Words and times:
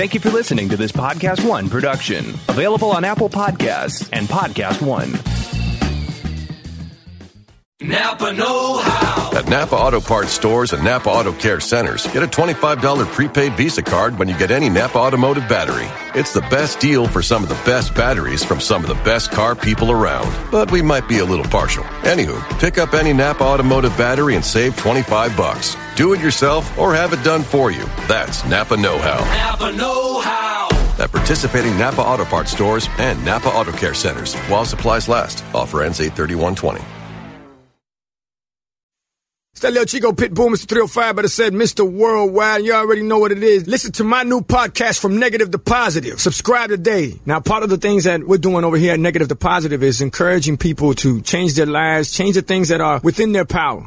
Thank 0.00 0.14
you 0.14 0.20
for 0.20 0.30
listening 0.30 0.70
to 0.70 0.78
this 0.78 0.92
Podcast 0.92 1.46
One 1.46 1.68
production, 1.68 2.24
available 2.48 2.90
on 2.90 3.04
Apple 3.04 3.28
Podcasts 3.28 4.08
and 4.14 4.26
Podcast 4.26 4.80
One. 4.80 5.12
Napa 7.82 8.32
Know 8.32 8.78
How. 8.78 9.38
At 9.38 9.48
Napa 9.48 9.76
Auto 9.76 10.00
Parts 10.00 10.30
stores 10.30 10.72
and 10.72 10.82
Napa 10.82 11.10
Auto 11.10 11.34
Care 11.34 11.60
centers, 11.60 12.06
get 12.14 12.22
a 12.22 12.26
$25 12.26 13.12
prepaid 13.12 13.52
Visa 13.58 13.82
card 13.82 14.18
when 14.18 14.26
you 14.26 14.38
get 14.38 14.50
any 14.50 14.70
Napa 14.70 14.96
Automotive 14.96 15.46
battery. 15.50 15.88
It's 16.18 16.32
the 16.32 16.40
best 16.48 16.80
deal 16.80 17.06
for 17.06 17.20
some 17.20 17.42
of 17.42 17.50
the 17.50 17.60
best 17.66 17.94
batteries 17.94 18.42
from 18.42 18.58
some 18.58 18.82
of 18.82 18.88
the 18.88 19.02
best 19.04 19.30
car 19.30 19.54
people 19.54 19.90
around. 19.90 20.34
But 20.50 20.70
we 20.70 20.80
might 20.80 21.08
be 21.08 21.18
a 21.18 21.26
little 21.26 21.44
partial. 21.44 21.84
Anywho, 22.04 22.58
pick 22.58 22.78
up 22.78 22.94
any 22.94 23.12
Napa 23.12 23.44
Automotive 23.44 23.94
battery 23.98 24.34
and 24.34 24.44
save 24.44 24.78
25 24.78 25.36
bucks. 25.36 25.76
Do 26.00 26.14
it 26.14 26.20
yourself 26.22 26.78
or 26.78 26.94
have 26.94 27.12
it 27.12 27.22
done 27.22 27.42
for 27.42 27.70
you. 27.70 27.84
That's 28.08 28.42
Napa 28.46 28.74
Know 28.74 28.96
How. 28.96 29.18
Napa 29.50 29.76
Know 29.76 30.18
How. 30.20 30.68
At 30.98 31.12
participating 31.12 31.76
Napa 31.76 32.00
Auto 32.00 32.24
Parts 32.24 32.52
stores 32.52 32.88
and 32.96 33.22
Napa 33.22 33.50
Auto 33.50 33.72
Care 33.72 33.92
centers 33.92 34.34
while 34.48 34.64
supplies 34.64 35.10
last. 35.10 35.44
Offer 35.54 35.82
ends 35.82 36.00
83120. 36.00 36.80
It's 39.52 39.60
that 39.60 39.74
little 39.74 39.84
Chico 39.84 40.12
Pitbull, 40.12 40.48
Mr. 40.48 40.66
305, 40.66 41.16
but 41.16 41.26
it 41.26 41.28
said 41.28 41.52
Mr. 41.52 41.86
Worldwide. 41.86 42.64
You 42.64 42.72
already 42.72 43.02
know 43.02 43.18
what 43.18 43.30
it 43.30 43.42
is. 43.42 43.66
Listen 43.66 43.92
to 43.92 44.04
my 44.04 44.22
new 44.22 44.40
podcast, 44.40 45.00
From 45.00 45.18
Negative 45.18 45.50
to 45.50 45.58
Positive. 45.58 46.18
Subscribe 46.18 46.70
today. 46.70 47.20
Now, 47.26 47.40
part 47.40 47.62
of 47.62 47.68
the 47.68 47.76
things 47.76 48.04
that 48.04 48.26
we're 48.26 48.38
doing 48.38 48.64
over 48.64 48.78
here 48.78 48.94
at 48.94 49.00
Negative 49.00 49.28
to 49.28 49.36
Positive 49.36 49.82
is 49.82 50.00
encouraging 50.00 50.56
people 50.56 50.94
to 50.94 51.20
change 51.20 51.56
their 51.56 51.66
lives, 51.66 52.10
change 52.10 52.36
the 52.36 52.42
things 52.42 52.68
that 52.68 52.80
are 52.80 53.00
within 53.04 53.32
their 53.32 53.44
power. 53.44 53.86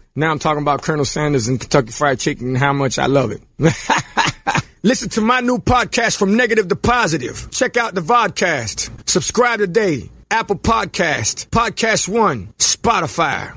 Now 0.13 0.31
I'm 0.31 0.39
talking 0.39 0.61
about 0.61 0.81
Colonel 0.81 1.05
Sanders 1.05 1.47
and 1.47 1.57
Kentucky 1.57 1.91
Fried 1.91 2.19
Chicken 2.19 2.49
and 2.49 2.57
how 2.57 2.73
much 2.73 2.99
I 2.99 3.05
love 3.05 3.31
it. 3.31 3.41
Listen 4.83 5.07
to 5.09 5.21
my 5.21 5.39
new 5.39 5.57
podcast 5.57 6.17
from 6.17 6.35
negative 6.35 6.67
to 6.67 6.75
positive. 6.75 7.47
Check 7.51 7.77
out 7.77 7.95
the 7.95 8.01
vodcast. 8.01 9.07
Subscribe 9.07 9.59
today. 9.59 10.09
Apple 10.29 10.57
Podcast, 10.57 11.47
Podcast 11.49 12.09
One, 12.09 12.47
Spotify. 12.57 13.55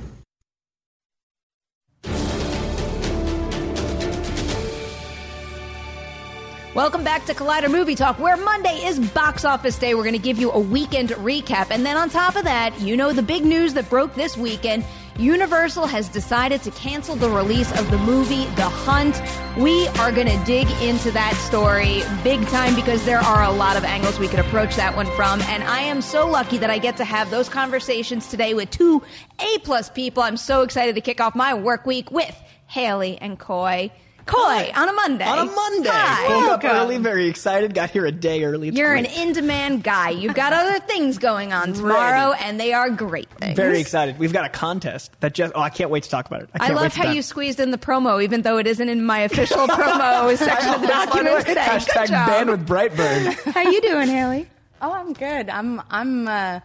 Welcome 6.75 7.05
back 7.05 7.25
to 7.27 7.34
Collider 7.34 7.70
Movie 7.70 7.94
Talk, 7.94 8.19
where 8.19 8.36
Monday 8.36 8.84
is 8.84 8.98
box 9.10 9.44
office 9.44 9.78
day. 9.78 9.94
We're 9.94 10.02
going 10.02 10.14
to 10.14 10.19
give 10.19 10.38
you 10.38 10.50
a 10.50 10.58
weekend 10.58 11.10
recap. 11.10 11.70
And 11.70 11.86
then 11.86 11.97
on 11.97 12.10
top 12.10 12.34
of 12.34 12.44
that, 12.44 12.80
you 12.80 12.97
know 12.97 13.12
the 13.12 13.22
big 13.22 13.44
news 13.44 13.75
that 13.75 13.88
broke 13.88 14.14
this 14.14 14.36
weekend. 14.36 14.84
Universal 15.19 15.87
has 15.87 16.09
decided 16.09 16.61
to 16.62 16.73
cancel 16.73 17.15
the 17.15 17.31
release 17.31 17.70
of 17.79 17.89
the 17.93 17.98
movie 17.98 18.47
The 18.57 18.62
Hunt. 18.62 19.23
We 19.56 19.87
are 20.01 20.11
going 20.11 20.27
to 20.27 20.45
dig 20.45 20.69
into 20.83 21.12
that 21.12 21.34
story 21.34 22.03
big 22.25 22.45
time 22.48 22.75
because 22.75 23.05
there 23.05 23.21
are 23.21 23.45
a 23.45 23.53
lot 23.53 23.77
of 23.77 23.84
angles 23.84 24.19
we 24.19 24.27
could 24.27 24.41
approach 24.41 24.75
that 24.75 24.97
one 24.97 25.06
from. 25.12 25.41
And 25.43 25.62
I 25.62 25.83
am 25.83 26.03
so 26.03 26.29
lucky 26.29 26.59
that 26.59 26.69
I 26.69 26.79
get 26.79 26.97
to 26.97 27.05
have 27.05 27.31
those 27.31 27.48
conversations 27.48 28.27
today 28.27 28.55
with 28.55 28.71
two 28.71 29.05
A 29.39 29.59
plus 29.59 29.89
people. 29.89 30.21
I'm 30.21 30.37
so 30.37 30.62
excited 30.62 30.97
to 30.97 31.00
kick 31.00 31.21
off 31.21 31.37
my 31.37 31.55
work 31.55 31.87
week 31.87 32.11
with 32.11 32.37
Haleigh 32.67 33.19
and 33.21 33.38
Coy. 33.38 33.93
Coy 34.27 34.73
on 34.75 34.89
a 34.89 34.93
Monday. 34.93 35.25
On 35.25 35.39
a 35.39 35.45
Monday. 35.51 35.89
Hi. 35.93 36.29
Woke 36.47 36.65
up 36.65 36.73
early, 36.73 36.97
very 36.99 37.27
excited, 37.29 37.75
got 37.75 37.91
here 37.91 38.07
a 38.07 38.12
day 38.12 38.45
early. 38.45 38.69
It's 38.69 38.77
You're 38.77 38.93
great. 38.95 39.07
an 39.07 39.29
in-demand 39.29 39.85
guy. 39.85 40.11
You've 40.11 40.35
got 40.35 40.53
other 40.53 40.79
things 40.81 41.19
going 41.19 41.53
on 41.53 41.75
tomorrow, 41.75 42.33
and 42.33 42.59
they 42.59 42.73
are 42.73 42.89
great 42.91 43.29
things. 43.39 43.57
very 43.57 43.81
excited. 43.81 44.19
We've 44.19 44.33
got 44.33 44.47
a 44.47 44.49
contest 44.49 45.12
that 45.21 45.35
just, 45.35 45.53
oh, 45.55 45.61
I 45.61 45.69
can't 45.71 45.91
wait 45.91 46.05
to 46.05 46.11
talk 46.11 46.27
about 46.27 46.43
it. 46.43 46.51
I, 46.59 46.69
I 46.71 46.73
love 46.73 46.95
how 46.95 47.11
you 47.11 47.21
squeezed 47.23 47.61
in 47.61 47.71
the 47.71 47.79
promo, 47.79 48.23
even 48.23 48.43
though 48.43 48.57
it 48.59 48.67
isn't 48.67 48.89
in 48.89 49.05
my 49.05 49.21
official 49.21 49.67
promo 49.67 50.37
section 50.39 50.75
of 50.75 50.81
the 50.81 50.87
document 50.89 51.35
way, 51.37 51.43
today. 51.45 51.61
Hashtag 51.61 51.95
Good 52.01 52.09
job. 52.09 52.27
ban 52.29 52.51
with 52.51 52.67
Brightburn. 52.67 53.53
How 53.53 53.62
you 53.62 53.81
doing, 53.83 54.09
Haleigh? 54.09 54.47
Oh, 54.81 54.93
I'm 54.93 55.12
good. 55.12 55.49
I'm 55.49 55.81
I'm 55.91 56.29
uh, 56.29 56.61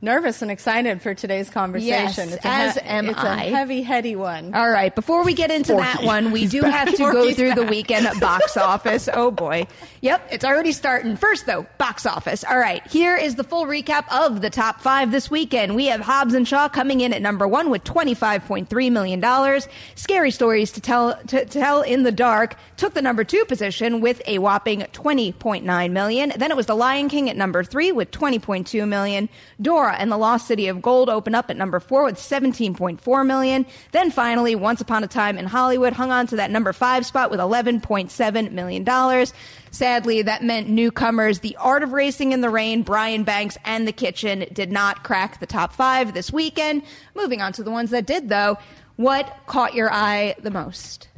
nervous 0.00 0.42
and 0.42 0.50
excited 0.50 1.02
for 1.02 1.14
today's 1.14 1.50
conversation. 1.50 2.28
Yes, 2.28 2.34
it's 2.34 2.44
a 2.44 2.48
as 2.48 2.78
am 2.78 3.08
it's 3.08 3.18
I. 3.18 3.44
a 3.44 3.50
heavy, 3.50 3.82
heady 3.82 4.16
one. 4.16 4.54
All 4.54 4.70
right, 4.70 4.94
before 4.94 5.24
we 5.24 5.34
get 5.34 5.50
into 5.50 5.74
that 5.74 6.02
one, 6.02 6.30
we 6.30 6.46
do 6.48 6.62
have 6.62 6.90
to 6.90 6.96
go 6.96 7.12
Forky's 7.12 7.36
through 7.36 7.54
the 7.54 7.64
weekend 7.64 8.06
at 8.06 8.20
box 8.20 8.56
office. 8.56 9.08
Oh 9.12 9.30
boy. 9.30 9.66
Yep, 10.00 10.28
it's 10.30 10.44
already 10.44 10.72
starting. 10.72 11.16
First 11.16 11.46
though, 11.46 11.66
box 11.78 12.06
office. 12.06 12.44
All 12.44 12.58
right, 12.58 12.86
here 12.86 13.16
is 13.16 13.34
the 13.34 13.44
full 13.44 13.66
recap 13.66 14.04
of 14.10 14.40
the 14.40 14.50
top 14.50 14.80
five 14.80 15.10
this 15.10 15.30
weekend. 15.30 15.74
We 15.74 15.86
have 15.86 16.00
Hobbs 16.00 16.34
and 16.34 16.46
Shaw 16.46 16.68
coming 16.68 17.00
in 17.00 17.12
at 17.12 17.22
number 17.22 17.48
one 17.48 17.70
with 17.70 17.84
$25.3 17.84 18.92
million. 18.92 19.60
Scary 19.94 20.30
Stories 20.30 20.72
to 20.72 20.80
Tell, 20.80 21.16
to 21.26 21.44
tell 21.44 21.82
in 21.82 22.02
the 22.02 22.12
Dark 22.12 22.56
took 22.76 22.94
the 22.94 23.02
number 23.02 23.24
two 23.24 23.44
position 23.46 24.00
with 24.00 24.22
a 24.26 24.38
whopping 24.38 24.80
20.9 24.92 25.90
million. 25.90 26.32
Then 26.36 26.50
it 26.50 26.56
was 26.56 26.66
The 26.66 26.76
Lion 26.76 27.08
King 27.08 27.28
at 27.28 27.36
number 27.36 27.64
three 27.64 27.92
with 27.92 28.10
20.2 28.10 28.86
million. 28.86 29.28
Dora 29.60 29.87
and 29.96 30.10
the 30.10 30.16
Lost 30.16 30.46
City 30.46 30.68
of 30.68 30.82
Gold 30.82 31.08
open 31.08 31.34
up 31.34 31.50
at 31.50 31.56
number 31.56 31.80
four 31.80 32.04
with 32.04 32.16
17.4 32.16 33.26
million. 33.26 33.66
Then 33.92 34.10
finally, 34.10 34.54
Once 34.54 34.80
Upon 34.80 35.04
a 35.04 35.06
Time 35.08 35.38
in 35.38 35.46
Hollywood 35.46 35.92
hung 35.92 36.10
on 36.10 36.26
to 36.28 36.36
that 36.36 36.50
number 36.50 36.72
five 36.72 37.06
spot 37.06 37.30
with 37.30 37.40
11.7 37.40 38.52
million 38.52 38.84
dollars. 38.84 39.32
Sadly, 39.70 40.22
that 40.22 40.42
meant 40.42 40.68
newcomers 40.68 41.40
The 41.40 41.56
Art 41.56 41.82
of 41.82 41.92
Racing 41.92 42.32
in 42.32 42.40
the 42.40 42.50
Rain, 42.50 42.82
Brian 42.82 43.24
Banks, 43.24 43.58
and 43.64 43.86
The 43.86 43.92
Kitchen 43.92 44.46
did 44.52 44.72
not 44.72 45.04
crack 45.04 45.40
the 45.40 45.46
top 45.46 45.72
five 45.72 46.14
this 46.14 46.32
weekend. 46.32 46.82
Moving 47.14 47.42
on 47.42 47.52
to 47.54 47.62
the 47.62 47.70
ones 47.70 47.90
that 47.90 48.06
did, 48.06 48.28
though. 48.28 48.58
What 48.96 49.40
caught 49.46 49.74
your 49.74 49.92
eye 49.92 50.34
the 50.40 50.50
most? 50.50 51.08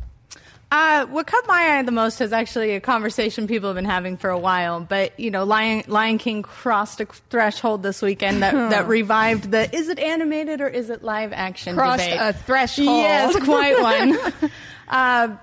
Uh, 0.73 1.05
what 1.07 1.27
caught 1.27 1.49
my 1.49 1.79
eye 1.79 1.83
the 1.83 1.91
most 1.91 2.21
is 2.21 2.33
actually 2.33 2.77
a 2.77 2.81
conversation 2.81 3.49
people 3.49 3.69
have 3.69 3.75
been 3.75 3.85
having 3.85 4.17
for 4.17 4.31
a 4.31 4.39
while. 4.39 4.81
But 4.81 5.19
you 5.19 5.31
know, 5.31 5.43
Lion 5.45 5.83
Lion 5.89 6.19
King 6.19 6.43
crossed 6.43 7.01
a 7.01 7.07
threshold 7.07 7.83
this 7.83 8.01
weekend 8.01 8.43
that, 8.43 8.53
that 8.71 8.87
revived 8.87 9.51
the 9.51 9.75
is 9.75 9.89
it 9.89 9.99
animated 9.99 10.61
or 10.61 10.69
is 10.69 10.89
it 10.89 11.03
live 11.03 11.33
action 11.33 11.75
Crossed 11.75 12.05
debate. 12.05 12.21
a 12.21 12.33
threshold. 12.33 12.89
Yes, 12.89 13.37
quite 13.45 13.81
one. 13.83 14.51
uh, 14.89 15.37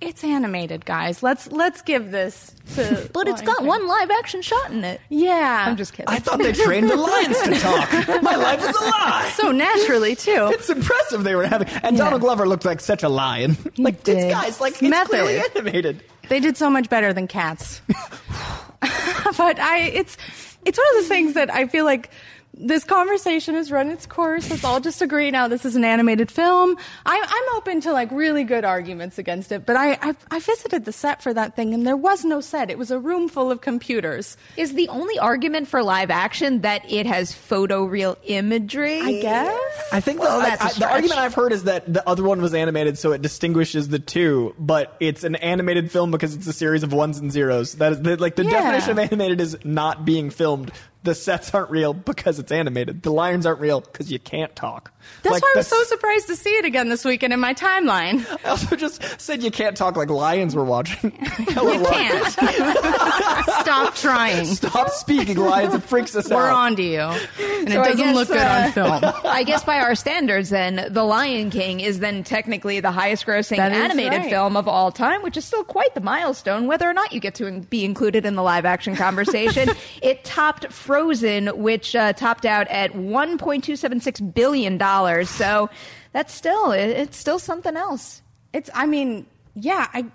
it's 0.00 0.22
animated, 0.22 0.84
guys. 0.84 1.22
Let's 1.22 1.50
let's 1.50 1.82
give 1.82 2.10
this 2.10 2.54
to. 2.74 3.08
But 3.12 3.26
it's 3.26 3.42
got 3.42 3.64
one 3.64 3.86
live 3.88 4.10
action 4.10 4.42
shot 4.42 4.70
in 4.70 4.84
it. 4.84 5.00
Yeah, 5.08 5.64
I'm 5.66 5.76
just 5.76 5.92
kidding. 5.92 6.08
I 6.08 6.18
thought 6.18 6.38
they 6.38 6.52
trained 6.52 6.88
the 6.88 6.96
lions 6.96 7.40
to 7.42 7.54
talk. 7.58 8.22
My 8.22 8.36
life 8.36 8.60
is 8.60 8.68
a 8.76 8.80
lie. 8.84 9.32
so 9.34 9.50
naturally 9.50 10.14
too. 10.14 10.48
It's 10.52 10.70
impressive 10.70 11.24
they 11.24 11.34
were 11.34 11.46
having, 11.46 11.68
and 11.82 11.96
Donald 11.96 12.20
Glover 12.20 12.46
looked 12.46 12.64
like 12.64 12.80
such 12.80 13.02
a 13.02 13.08
lion. 13.08 13.56
like 13.78 14.04
did. 14.04 14.18
these 14.18 14.32
guys, 14.32 14.60
like 14.60 14.74
it's 14.74 14.82
Method. 14.82 15.08
clearly 15.10 15.38
animated. 15.38 16.02
They 16.28 16.40
did 16.40 16.56
so 16.56 16.70
much 16.70 16.88
better 16.88 17.12
than 17.12 17.26
cats. 17.26 17.80
but 17.88 19.58
I, 19.58 19.90
it's, 19.92 20.16
it's 20.64 20.78
one 20.78 20.86
of 20.88 20.94
those 21.00 21.08
things 21.08 21.34
that 21.34 21.52
I 21.52 21.66
feel 21.66 21.84
like 21.84 22.10
this 22.54 22.82
conversation 22.82 23.54
has 23.54 23.70
run 23.70 23.88
its 23.90 24.04
course. 24.06 24.50
Let's 24.50 24.64
all 24.64 24.80
just 24.80 25.00
agree 25.00 25.30
now 25.30 25.46
this 25.46 25.64
is 25.64 25.76
an 25.76 25.84
animated 25.84 26.28
film. 26.30 26.76
I, 27.06 27.22
I'm 27.24 27.56
open 27.56 27.80
to 27.82 27.92
like 27.92 28.10
really 28.10 28.42
good 28.42 28.64
arguments 28.64 29.16
against 29.18 29.52
it, 29.52 29.64
but 29.64 29.76
I, 29.76 29.92
I, 30.02 30.14
I 30.32 30.40
visited 30.40 30.84
the 30.84 30.92
set 30.92 31.22
for 31.22 31.32
that 31.34 31.54
thing 31.54 31.72
and 31.72 31.86
there 31.86 31.96
was 31.96 32.24
no 32.24 32.40
set. 32.40 32.68
It 32.70 32.76
was 32.78 32.90
a 32.90 32.98
room 32.98 33.28
full 33.28 33.52
of 33.52 33.60
computers. 33.60 34.36
Is 34.56 34.74
the 34.74 34.88
only 34.88 35.18
argument 35.20 35.68
for 35.68 35.84
live 35.84 36.10
action 36.10 36.62
that 36.62 36.82
it 36.90 37.06
has 37.06 37.30
photoreal 37.32 38.16
imagery? 38.24 39.00
I 39.02 39.20
guess. 39.20 39.60
I 39.92 40.00
think 40.00 40.18
Well, 40.20 40.40
the, 40.40 40.46
I- 40.46 40.56
that's 40.56 40.62
a 40.62 40.76
I- 40.76 40.78
the 40.88 40.92
argument 40.92 41.20
I've 41.20 41.34
heard 41.34 41.52
is 41.52 41.64
that 41.64 41.92
the 41.92 42.08
other 42.08 42.24
one 42.24 42.42
was 42.42 42.54
animated, 42.54 42.98
so 42.98 43.12
it 43.12 43.22
distinguishes 43.22 43.88
the 43.88 44.00
two. 44.00 44.54
But 44.58 44.96
it's 44.98 45.22
an 45.22 45.36
animated 45.36 45.92
film 45.92 46.10
because 46.10 46.34
it's 46.34 46.46
a 46.48 46.52
series 46.52 46.82
of 46.82 46.92
ones 46.92 47.18
and 47.18 47.30
zeros. 47.30 47.74
That 47.74 47.92
is 47.92 48.02
the, 48.02 48.16
like 48.16 48.34
the 48.34 48.44
Yeah. 48.44 48.50
definition 48.62 48.90
of 48.92 48.98
animated 48.98 49.40
is 49.40 49.56
not 49.64 50.04
being 50.04 50.30
filmed. 50.30 50.72
The 51.08 51.14
sets 51.14 51.54
aren't 51.54 51.70
real 51.70 51.94
because 51.94 52.38
it's 52.38 52.52
animated. 52.52 53.02
The 53.02 53.10
lions 53.10 53.46
aren't 53.46 53.60
real 53.60 53.80
because 53.80 54.12
you 54.12 54.18
can't 54.18 54.54
talk. 54.54 54.92
That's 55.22 55.32
Like, 55.32 55.42
why 55.42 55.52
I 55.54 55.58
was 55.60 55.66
so 55.66 55.82
surprised 55.84 56.26
to 56.26 56.36
see 56.36 56.50
it 56.50 56.66
again 56.66 56.90
this 56.90 57.02
weekend 57.02 57.32
in 57.32 57.40
my 57.40 57.54
timeline. 57.54 58.26
I 58.44 58.50
also 58.50 58.76
just 58.76 59.02
said 59.18 59.42
you 59.42 59.50
can't 59.50 59.74
talk 59.74 59.96
like 59.96 60.10
lions 60.10 60.54
were 60.54 60.64
watching. 60.66 61.12
Hello, 61.22 61.72
You 61.72 61.78
lions. 61.80 62.34
can't. 62.36 62.76
Stop 62.76 63.60
Stop 63.62 63.94
trying. 63.94 64.44
Stop 64.44 64.90
speaking 64.90 65.38
lions. 65.38 65.72
It 65.72 65.82
freaks 65.82 66.14
us 66.14 66.30
out. 66.30 66.36
We're 66.36 66.50
on 66.50 66.76
to 66.76 66.82
you. 66.82 67.00
And 67.00 67.70
So 67.72 67.80
it 67.80 67.84
I 67.84 67.88
doesn't 67.90 67.96
guess, 67.98 68.14
look 68.14 68.28
good 68.28 68.36
uh, 68.38 68.62
on 68.66 68.72
film. 68.72 69.12
I 69.24 69.42
guess 69.44 69.64
by 69.64 69.78
our 69.78 69.94
standards, 69.94 70.50
then 70.50 70.88
The 70.92 71.04
Lion 71.04 71.48
King 71.50 71.80
is 71.80 72.00
then 72.00 72.22
technically 72.24 72.80
the 72.80 72.90
highest 72.90 73.24
grossing 73.26 73.56
That 73.56 73.72
is 73.72 73.78
animated 73.78 74.20
right. 74.20 74.30
film 74.30 74.56
of 74.58 74.68
all 74.68 74.92
time, 74.92 75.22
which 75.22 75.36
is 75.38 75.44
still 75.46 75.64
quite 75.64 75.94
the 75.94 76.00
milestone, 76.02 76.66
whether 76.66 76.86
or 76.88 76.92
not 76.92 77.12
you 77.12 77.20
get 77.20 77.34
to 77.36 77.60
be 77.62 77.84
included 77.84 78.26
in 78.26 78.34
the 78.34 78.42
live 78.42 78.66
action 78.66 78.94
conversation. 78.94 79.70
it 80.02 80.22
topped 80.24 80.70
Frozen, 80.70 80.97
which 81.06 81.94
uh, 81.96 82.12
topped 82.12 82.44
out 82.44 82.68
at 82.68 82.92
$1.276 82.92 84.34
billion. 84.34 85.26
So 85.26 85.70
that's 86.12 86.32
still, 86.34 86.72
it- 86.72 86.90
it's 86.90 87.16
still 87.16 87.38
something 87.38 87.76
else. 87.76 88.22
It's. 88.52 88.70
I 88.74 88.86
mean, 88.86 89.26
yeah. 89.54 89.88
I. 89.92 90.06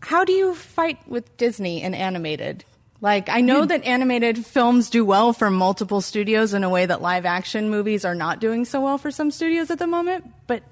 How 0.00 0.24
do 0.24 0.32
you 0.32 0.54
fight 0.54 0.98
with 1.08 1.34
Disney 1.36 1.82
and 1.82 1.94
animated? 1.94 2.64
Like, 3.00 3.28
I 3.28 3.40
know 3.42 3.64
that 3.66 3.84
animated 3.84 4.44
films 4.46 4.88
do 4.88 5.04
well 5.04 5.32
for 5.34 5.50
multiple 5.50 6.00
studios 6.00 6.54
in 6.54 6.64
a 6.64 6.70
way 6.70 6.86
that 6.86 7.02
live 7.02 7.26
action 7.26 7.68
movies 7.68 8.04
are 8.04 8.14
not 8.14 8.40
doing 8.40 8.64
so 8.64 8.80
well 8.80 8.96
for 8.96 9.10
some 9.10 9.30
studios 9.30 9.70
at 9.70 9.78
the 9.78 9.86
moment, 9.86 10.24
but 10.46 10.62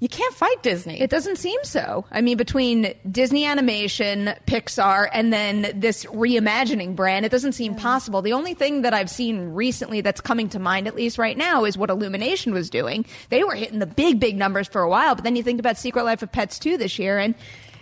you 0.00 0.08
can't 0.08 0.34
fight 0.34 0.62
Disney. 0.62 1.00
It 1.00 1.10
doesn't 1.10 1.36
seem 1.36 1.58
so. 1.64 2.04
I 2.10 2.20
mean, 2.20 2.36
between 2.36 2.94
Disney 3.10 3.44
Animation, 3.44 4.32
Pixar, 4.46 5.08
and 5.12 5.32
then 5.32 5.72
this 5.74 6.04
reimagining 6.06 6.94
brand, 6.94 7.26
it 7.26 7.32
doesn't 7.32 7.52
seem 7.52 7.74
possible. 7.74 8.22
The 8.22 8.32
only 8.32 8.54
thing 8.54 8.82
that 8.82 8.94
I've 8.94 9.10
seen 9.10 9.54
recently 9.54 10.00
that's 10.00 10.20
coming 10.20 10.48
to 10.50 10.60
mind, 10.60 10.86
at 10.86 10.94
least 10.94 11.18
right 11.18 11.36
now, 11.36 11.64
is 11.64 11.76
what 11.76 11.90
Illumination 11.90 12.54
was 12.54 12.70
doing. 12.70 13.06
They 13.30 13.42
were 13.42 13.54
hitting 13.54 13.80
the 13.80 13.86
big, 13.86 14.20
big 14.20 14.36
numbers 14.36 14.68
for 14.68 14.82
a 14.82 14.88
while, 14.88 15.16
but 15.16 15.24
then 15.24 15.34
you 15.34 15.42
think 15.42 15.58
about 15.58 15.78
Secret 15.78 16.04
Life 16.04 16.22
of 16.22 16.30
Pets 16.30 16.60
2 16.60 16.76
this 16.76 16.98
year, 16.98 17.18
and 17.18 17.34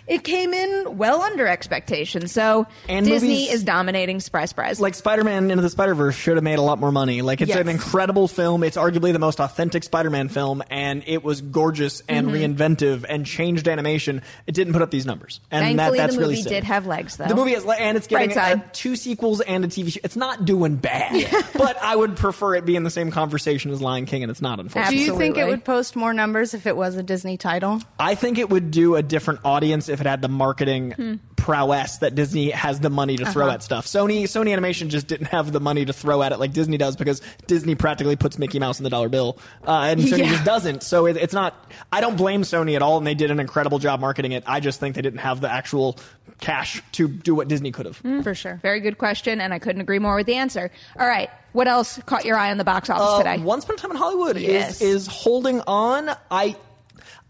it 0.06 0.22
came 0.24 0.54
in 0.54 0.96
well 0.98 1.22
under 1.22 1.46
expectations. 1.46 2.32
So 2.32 2.66
And 2.88 3.04
Disney 3.06 3.28
movies- 3.28 3.52
is 3.52 3.64
dominating. 3.64 4.20
Surprise, 4.20 4.50
surprise. 4.50 4.80
like 4.80 4.94
Spider-Man 4.94 5.50
Into 5.50 5.62
the 5.62 5.70
Spider-Verse 5.70 6.14
should 6.14 6.36
have 6.36 6.44
made 6.44 6.58
a 6.58 6.62
lot 6.62 6.78
more 6.78 6.92
money. 6.92 7.22
Like 7.22 7.40
it's 7.40 7.48
Yes. 7.50 7.58
an 7.58 7.68
incredible 7.68 8.28
film. 8.28 8.62
It's 8.62 8.76
arguably 8.76 9.12
the 9.12 9.18
most 9.18 9.40
authentic 9.40 9.84
Spider-Man 9.84 10.28
film, 10.28 10.62
and 10.70 11.02
it 11.06 11.24
was 11.24 11.40
gorgeous 11.40 12.02
and 12.08 12.28
Mm-hmm. 12.28 12.36
reinventive 12.62 13.04
and 13.08 13.26
changed 13.26 13.68
animation. 13.68 14.22
It 14.46 14.54
didn't 14.54 14.72
put 14.72 14.82
up 14.82 14.90
these 14.90 15.06
numbers, 15.06 15.40
and 15.50 15.64
Thankfully, 15.64 15.98
that, 15.98 16.04
that's 16.04 16.14
the 16.14 16.20
really 16.20 16.32
movie 16.34 16.42
sick. 16.42 16.50
did 16.52 16.64
have 16.64 16.86
legs, 16.86 17.16
though. 17.16 17.26
The 17.26 17.34
movie 17.34 17.52
has, 17.54 17.64
le- 17.64 17.74
and 17.74 17.96
it's 17.96 18.06
getting 18.06 18.30
Bright 18.32 18.58
uh, 18.58 18.62
two 18.72 18.96
sequels 18.96 19.40
and 19.40 19.64
a 19.64 19.68
TV 19.68 19.92
show. 19.92 20.00
It's 20.04 20.16
not 20.16 20.44
doing 20.44 20.76
bad, 20.76 21.26
but 21.54 21.76
I 21.82 21.96
would 21.96 22.16
prefer 22.16 22.54
it 22.54 22.64
be 22.64 22.76
in 22.76 22.82
the 22.84 22.90
same 22.90 23.10
conversation 23.10 23.70
as 23.70 23.80
Lion 23.82 24.06
King, 24.06 24.22
and 24.22 24.30
it's 24.30 24.42
not. 24.42 24.56
do 24.88 24.96
you 24.96 25.16
think 25.18 25.36
it 25.36 25.46
would 25.46 25.64
post 25.64 25.96
more 25.96 26.12
numbers 26.14 26.54
if 26.54 26.66
it 26.66 26.76
was 26.76 26.94
a 26.96 27.02
Disney 27.02 27.36
title? 27.36 27.80
I 27.98 28.14
think 28.14 28.38
it 28.38 28.50
would 28.50 28.70
do 28.70 28.96
a 28.96 29.02
different 29.02 29.40
audience 29.44 29.88
if 29.96 30.00
it 30.00 30.06
had 30.06 30.22
the 30.22 30.28
marketing 30.28 31.18
prowess 31.36 31.98
that 31.98 32.14
Disney 32.14 32.50
has 32.50 32.80
the 32.80 32.90
money 32.90 33.16
to 33.16 33.26
throw 33.26 33.48
at 33.50 33.62
stuff. 33.62 33.86
Sony 33.86 34.24
Sony 34.24 34.52
Animation 34.52 34.90
just 34.90 35.06
didn't 35.06 35.28
have 35.28 35.52
the 35.52 35.60
money 35.60 35.84
to 35.84 35.92
throw 35.92 36.22
at 36.22 36.32
it 36.32 36.38
like 36.38 36.52
Disney 36.52 36.76
does 36.76 36.96
because 36.96 37.22
Disney 37.46 37.74
practically 37.74 38.16
puts 38.16 38.38
Mickey 38.38 38.58
Mouse 38.58 38.78
in 38.80 38.84
the 38.84 38.90
dollar 38.90 39.08
bill, 39.08 39.38
uh, 39.66 39.86
and 39.90 40.00
Sony 40.02 40.18
Yeah. 40.18 40.30
just 40.30 40.44
doesn't. 40.44 40.82
So 40.82 41.06
it, 41.06 41.16
it's 41.16 41.32
not. 41.34 41.70
I 41.92 42.00
don't 42.00 42.16
blame 42.16 42.42
Sony 42.42 42.74
at 42.76 42.82
all, 42.82 42.98
and 42.98 43.06
they 43.06 43.14
did 43.14 43.30
an 43.30 43.40
incredible 43.40 43.78
job 43.78 44.00
marketing 44.00 44.32
it. 44.32 44.44
I 44.46 44.60
just 44.60 44.80
think 44.80 44.94
they 44.96 45.02
didn't 45.02 45.20
have 45.20 45.40
the 45.40 45.50
actual 45.50 45.98
cash 46.40 46.82
to 46.92 47.08
do 47.08 47.34
what 47.34 47.48
Disney 47.48 47.70
could 47.72 47.86
have. 47.86 48.02
Mm. 48.02 48.22
For 48.22 48.34
sure. 48.34 48.58
Very 48.62 48.80
good 48.80 48.98
question, 48.98 49.40
and 49.40 49.54
I 49.54 49.58
couldn't 49.58 49.80
agree 49.80 49.98
more 49.98 50.16
with 50.16 50.26
the 50.26 50.34
answer. 50.34 50.70
All 50.98 51.06
right. 51.06 51.30
What 51.52 51.68
else 51.68 51.98
caught 52.04 52.24
your 52.26 52.36
eye 52.36 52.50
on 52.50 52.58
the 52.58 52.64
box 52.64 52.90
office 52.90 53.06
Uh, 53.06 53.18
today? 53.32 53.42
Once 53.42 53.64
Upon 53.64 53.76
a 53.76 53.78
Time 53.78 53.90
in 53.92 53.96
Hollywood 53.96 54.36
Yes. 54.36 54.80
is 54.82 55.06
is 55.06 55.06
holding 55.06 55.62
on. 55.66 56.10
I 56.30 56.56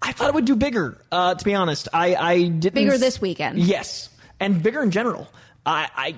I 0.02 0.12
thought 0.12 0.28
it 0.28 0.34
would 0.34 0.44
do 0.44 0.56
bigger. 0.56 0.98
Uh, 1.10 1.34
to 1.34 1.44
be 1.44 1.54
honest, 1.54 1.88
I 1.93 2.14
I 2.14 2.48
didn't 2.48 2.75
Bigger 2.75 2.98
this 2.98 3.20
weekend. 3.20 3.58
Yes, 3.58 4.10
and 4.40 4.62
bigger 4.62 4.82
in 4.82 4.90
general. 4.90 5.28
I. 5.64 5.88
I 5.96 6.14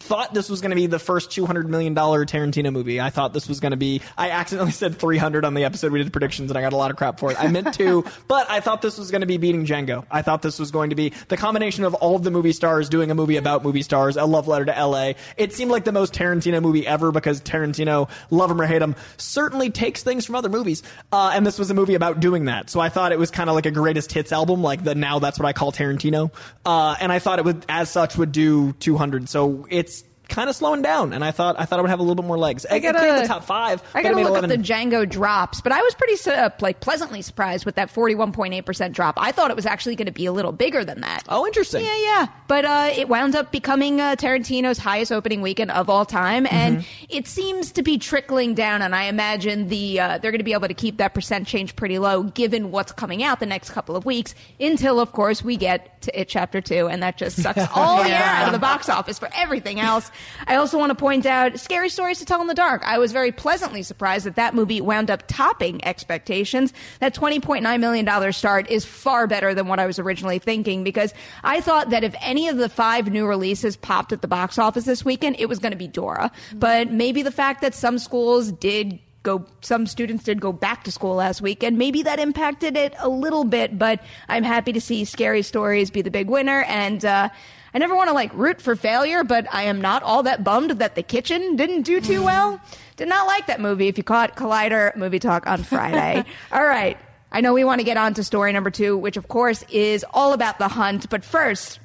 Thought 0.00 0.32
this 0.32 0.48
was 0.48 0.62
going 0.62 0.70
to 0.70 0.76
be 0.76 0.86
the 0.86 0.98
first 0.98 1.30
two 1.30 1.44
hundred 1.44 1.68
million 1.68 1.92
dollar 1.92 2.24
Tarantino 2.24 2.72
movie. 2.72 3.00
I 3.00 3.10
thought 3.10 3.34
this 3.34 3.48
was 3.48 3.60
going 3.60 3.72
to 3.72 3.76
be. 3.76 4.00
I 4.16 4.30
accidentally 4.30 4.72
said 4.72 4.96
three 4.96 5.18
hundred 5.18 5.44
on 5.44 5.52
the 5.52 5.64
episode 5.64 5.92
we 5.92 6.02
did 6.02 6.10
predictions, 6.10 6.50
and 6.50 6.56
I 6.56 6.62
got 6.62 6.72
a 6.72 6.76
lot 6.76 6.90
of 6.90 6.96
crap 6.96 7.20
for 7.20 7.30
it. 7.30 7.38
I 7.38 7.48
meant 7.48 7.74
two, 7.74 8.04
but 8.28 8.50
I 8.50 8.60
thought 8.60 8.80
this 8.80 8.96
was 8.96 9.10
going 9.10 9.20
to 9.20 9.26
be 9.26 9.36
beating 9.36 9.66
Django. 9.66 10.06
I 10.10 10.22
thought 10.22 10.40
this 10.40 10.58
was 10.58 10.70
going 10.70 10.90
to 10.90 10.96
be 10.96 11.12
the 11.28 11.36
combination 11.36 11.84
of 11.84 11.92
all 11.94 12.16
of 12.16 12.22
the 12.22 12.30
movie 12.30 12.52
stars 12.52 12.88
doing 12.88 13.10
a 13.10 13.14
movie 13.14 13.36
about 13.36 13.62
movie 13.62 13.82
stars, 13.82 14.16
a 14.16 14.24
love 14.24 14.48
letter 14.48 14.64
to 14.64 14.76
L.A. 14.76 15.16
It 15.36 15.52
seemed 15.52 15.70
like 15.70 15.84
the 15.84 15.92
most 15.92 16.14
Tarantino 16.14 16.62
movie 16.62 16.86
ever 16.86 17.12
because 17.12 17.42
Tarantino, 17.42 18.08
love 18.30 18.50
him 18.50 18.60
or 18.60 18.66
hate 18.66 18.82
him, 18.82 18.96
certainly 19.18 19.68
takes 19.68 20.02
things 20.02 20.24
from 20.24 20.34
other 20.34 20.48
movies, 20.48 20.82
uh, 21.12 21.32
and 21.34 21.46
this 21.46 21.58
was 21.58 21.70
a 21.70 21.74
movie 21.74 21.94
about 21.94 22.20
doing 22.20 22.46
that. 22.46 22.70
So 22.70 22.80
I 22.80 22.88
thought 22.88 23.12
it 23.12 23.18
was 23.18 23.30
kind 23.30 23.50
of 23.50 23.54
like 23.54 23.66
a 23.66 23.70
greatest 23.70 24.12
hits 24.12 24.32
album, 24.32 24.62
like 24.62 24.82
the 24.82 24.94
now 24.94 25.18
that's 25.18 25.38
what 25.38 25.46
I 25.46 25.52
call 25.52 25.72
Tarantino, 25.72 26.32
uh, 26.64 26.96
and 26.98 27.12
I 27.12 27.18
thought 27.18 27.38
it 27.38 27.44
would, 27.44 27.66
as 27.68 27.90
such, 27.90 28.16
would 28.16 28.32
do 28.32 28.72
two 28.72 28.96
hundred. 28.96 29.28
So 29.28 29.66
it's 29.68 29.89
kind 30.30 30.48
of 30.48 30.56
slowing 30.56 30.80
down, 30.82 31.12
and 31.12 31.22
I 31.24 31.30
thought 31.32 31.56
I 31.58 31.64
thought 31.66 31.78
it 31.78 31.82
would 31.82 31.90
have 31.90 31.98
a 32.00 32.02
little 32.02 32.14
bit 32.22 32.24
more 32.26 32.38
legs. 32.38 32.64
I 32.70 32.78
gotta- 32.78 32.98
cleared 32.98 33.22
the 33.22 33.28
top 33.28 33.44
five. 33.44 33.82
I 33.94 34.02
gotta 34.02 34.16
look 34.16 34.28
11. 34.28 34.50
up 34.50 34.56
the 34.56 34.62
Django 34.62 35.08
drops, 35.08 35.60
but 35.60 35.72
I 35.72 35.82
was 35.82 35.94
pretty 35.94 36.30
uh, 36.30 36.50
like 36.60 36.80
pleasantly 36.80 37.20
surprised 37.22 37.66
with 37.66 37.74
that 37.74 37.90
forty-one 37.90 38.32
point 38.32 38.54
eight 38.54 38.64
percent 38.66 38.94
drop. 38.94 39.14
I 39.18 39.32
thought 39.32 39.50
it 39.50 39.56
was 39.56 39.66
actually 39.66 39.96
going 39.96 40.06
to 40.06 40.12
be 40.12 40.26
a 40.26 40.32
little 40.32 40.52
bigger 40.52 40.84
than 40.84 41.00
that. 41.02 41.24
Oh, 41.28 41.46
interesting. 41.46 41.84
Yeah, 41.84 41.98
yeah. 41.98 42.26
But 42.48 42.64
uh, 42.64 42.90
it 42.96 43.08
wound 43.08 43.34
up 43.36 43.52
becoming 43.52 44.00
uh, 44.00 44.16
Tarantino's 44.16 44.78
highest 44.78 45.12
opening 45.12 45.42
weekend 45.42 45.70
of 45.72 45.90
all 45.90 46.04
time, 46.06 46.46
and 46.50 46.70
Mm-hmm. 46.78 47.04
it 47.08 47.26
seems 47.26 47.72
to 47.72 47.82
be 47.82 47.98
trickling 47.98 48.54
down. 48.54 48.80
And 48.82 48.94
I 48.94 49.04
imagine 49.04 49.68
the 49.68 49.98
uh, 50.00 50.18
they're 50.18 50.30
going 50.30 50.38
to 50.38 50.44
be 50.44 50.52
able 50.52 50.68
to 50.68 50.74
keep 50.74 50.98
that 50.98 51.14
percent 51.14 51.46
change 51.48 51.74
pretty 51.76 51.98
low, 51.98 52.22
given 52.22 52.70
what's 52.70 52.92
coming 52.92 53.22
out 53.22 53.40
the 53.40 53.46
next 53.46 53.70
couple 53.70 53.96
of 53.96 54.04
weeks. 54.04 54.34
Until, 54.60 55.00
of 55.00 55.12
course, 55.12 55.42
we 55.42 55.56
get 55.56 56.00
to 56.02 56.20
It 56.20 56.28
Chapter 56.28 56.60
Two, 56.60 56.86
and 56.88 57.02
that 57.02 57.16
just 57.16 57.42
sucks 57.42 57.66
all 57.74 58.02
the 58.04 58.10
air 58.10 58.22
out 58.22 58.46
of 58.46 58.52
the 58.52 58.58
box 58.58 58.88
office 58.88 59.18
for 59.18 59.28
everything 59.34 59.80
else. 59.80 60.10
I 60.46 60.56
also 60.56 60.78
want 60.78 60.90
to 60.90 60.94
point 60.94 61.26
out 61.26 61.58
Scary 61.58 61.88
Stories 61.88 62.18
to 62.18 62.24
Tell 62.24 62.40
in 62.40 62.46
the 62.46 62.54
Dark. 62.54 62.82
I 62.84 62.98
was 62.98 63.12
very 63.12 63.32
pleasantly 63.32 63.82
surprised 63.82 64.26
that 64.26 64.36
that 64.36 64.54
movie 64.54 64.80
wound 64.80 65.10
up 65.10 65.24
topping 65.26 65.84
expectations. 65.84 66.72
That 67.00 67.14
$20.9 67.14 67.80
million 67.80 68.32
start 68.32 68.70
is 68.70 68.84
far 68.84 69.26
better 69.26 69.54
than 69.54 69.66
what 69.66 69.78
I 69.78 69.86
was 69.86 69.98
originally 69.98 70.38
thinking 70.38 70.84
because 70.84 71.14
I 71.44 71.60
thought 71.60 71.90
that 71.90 72.04
if 72.04 72.14
any 72.20 72.48
of 72.48 72.56
the 72.56 72.68
five 72.68 73.10
new 73.10 73.26
releases 73.26 73.76
popped 73.76 74.12
at 74.12 74.22
the 74.22 74.28
box 74.28 74.58
office 74.58 74.84
this 74.84 75.04
weekend, 75.04 75.36
it 75.38 75.48
was 75.48 75.58
going 75.58 75.72
to 75.72 75.78
be 75.78 75.88
Dora. 75.88 76.30
But 76.54 76.90
maybe 76.90 77.22
the 77.22 77.32
fact 77.32 77.60
that 77.62 77.74
some 77.74 77.98
schools 77.98 78.52
did 78.52 78.98
go 79.22 79.44
some 79.60 79.86
students 79.86 80.24
did 80.24 80.40
go 80.40 80.52
back 80.52 80.84
to 80.84 80.90
school 80.90 81.14
last 81.14 81.42
week 81.42 81.62
and 81.62 81.76
maybe 81.76 82.02
that 82.02 82.18
impacted 82.18 82.76
it 82.76 82.94
a 82.98 83.08
little 83.08 83.44
bit 83.44 83.78
but 83.78 84.02
i'm 84.30 84.42
happy 84.42 84.72
to 84.72 84.80
see 84.80 85.04
scary 85.04 85.42
stories 85.42 85.90
be 85.90 86.00
the 86.00 86.10
big 86.10 86.28
winner 86.28 86.62
and 86.62 87.04
uh 87.04 87.28
I 87.72 87.78
never 87.78 87.94
want 87.94 88.08
to 88.08 88.14
like 88.14 88.32
root 88.34 88.60
for 88.60 88.74
failure, 88.74 89.22
but 89.24 89.46
I 89.52 89.64
am 89.64 89.80
not 89.80 90.02
all 90.02 90.24
that 90.24 90.42
bummed 90.42 90.72
that 90.72 90.94
the 90.94 91.02
kitchen 91.02 91.56
didn't 91.56 91.82
do 91.82 92.00
too 92.00 92.22
well. 92.22 92.60
Did 92.96 93.08
not 93.08 93.26
like 93.26 93.46
that 93.46 93.60
movie. 93.60 93.88
If 93.88 93.96
you 93.96 94.04
caught 94.04 94.36
Collider 94.36 94.94
movie 94.96 95.18
talk 95.18 95.46
on 95.46 95.62
Friday. 95.62 96.24
all 96.52 96.64
right. 96.64 96.98
I 97.32 97.40
know 97.40 97.54
we 97.54 97.62
want 97.64 97.80
to 97.80 97.84
get 97.84 97.96
on 97.96 98.14
to 98.14 98.24
story 98.24 98.52
number 98.52 98.70
two, 98.70 98.96
which 98.96 99.16
of 99.16 99.28
course 99.28 99.64
is 99.70 100.04
all 100.12 100.32
about 100.32 100.58
the 100.58 100.68
hunt. 100.68 101.08
But 101.08 101.24
first, 101.24 101.78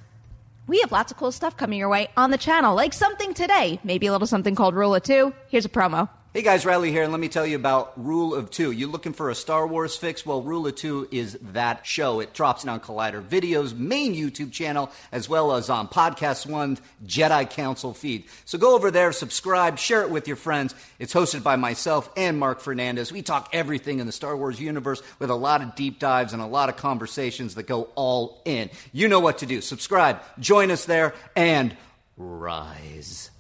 we 0.68 0.80
have 0.82 0.92
lots 0.92 1.12
of 1.12 1.18
cool 1.18 1.32
stuff 1.32 1.56
coming 1.56 1.78
your 1.78 1.90
way 1.90 2.10
on 2.18 2.32
the 2.32 2.38
channel, 2.38 2.76
like 2.76 2.94
something 2.94 3.34
today, 3.36 3.80
maybe 3.84 4.08
a 4.08 4.12
little 4.12 4.28
something 4.28 4.56
called 4.56 4.74
Rule 4.74 4.96
of 4.96 5.04
Two. 5.04 5.34
Here's 5.50 5.66
a 5.66 5.70
promo. 5.70 6.10
Hey 6.36 6.42
guys, 6.42 6.66
Riley 6.66 6.92
here, 6.92 7.04
and 7.04 7.14
let 7.14 7.22
me 7.22 7.30
tell 7.30 7.46
you 7.46 7.56
about 7.56 7.94
Rule 7.96 8.36
of 8.36 8.52
Two. 8.52 8.72
You 8.72 8.88
looking 8.88 9.14
for 9.14 9.30
a 9.30 9.36
Star 9.36 9.66
Wars 9.66 9.96
fix? 9.96 10.26
Well, 10.26 10.42
Rule 10.42 10.68
of 10.68 10.76
Two 10.76 11.08
is 11.10 11.40
that 11.54 11.86
show. 11.86 12.20
It 12.20 12.34
drops 12.34 12.68
on 12.68 12.82
Collider 12.82 13.22
Video's 13.22 13.74
main 13.74 14.14
YouTube 14.14 14.52
channel, 14.52 14.92
as 15.14 15.30
well 15.30 15.54
as 15.54 15.70
on 15.70 15.88
Podcast 15.88 16.46
One's 16.46 16.82
Jedi 17.06 17.50
Council 17.50 17.94
feed. 17.94 18.26
So 18.44 18.58
go 18.58 18.76
over 18.76 18.92
there, 18.92 19.14
subscribe, 19.14 19.80
share 19.80 20.02
it 20.02 20.10
with 20.10 20.28
your 20.28 20.36
friends. 20.36 20.76
It's 21.00 21.14
hosted 21.14 21.42
by 21.42 21.56
myself 21.56 22.12
and 22.18 22.38
Mark 22.38 22.60
Fernandez. 22.60 23.14
We 23.14 23.22
talk 23.22 23.52
everything 23.54 24.00
in 24.00 24.06
the 24.06 24.12
Star 24.12 24.36
Wars 24.36 24.60
universe 24.60 25.02
with 25.20 25.30
a 25.30 25.36
lot 25.36 25.62
of 25.62 25.76
deep 25.76 26.00
dives 26.00 26.34
and 26.34 26.42
a 26.42 26.48
lot 26.48 26.68
of 26.68 26.76
conversations 26.76 27.56
that 27.56 27.66
go 27.66 27.84
all 27.96 28.42
in. 28.44 28.70
You 28.92 29.08
know 29.08 29.22
what 29.22 29.38
to 29.38 29.46
do. 29.46 29.62
Subscribe, 29.62 30.20
join 30.38 30.70
us 30.70 30.84
there, 30.84 31.14
and 31.34 31.78
rise. 32.18 33.32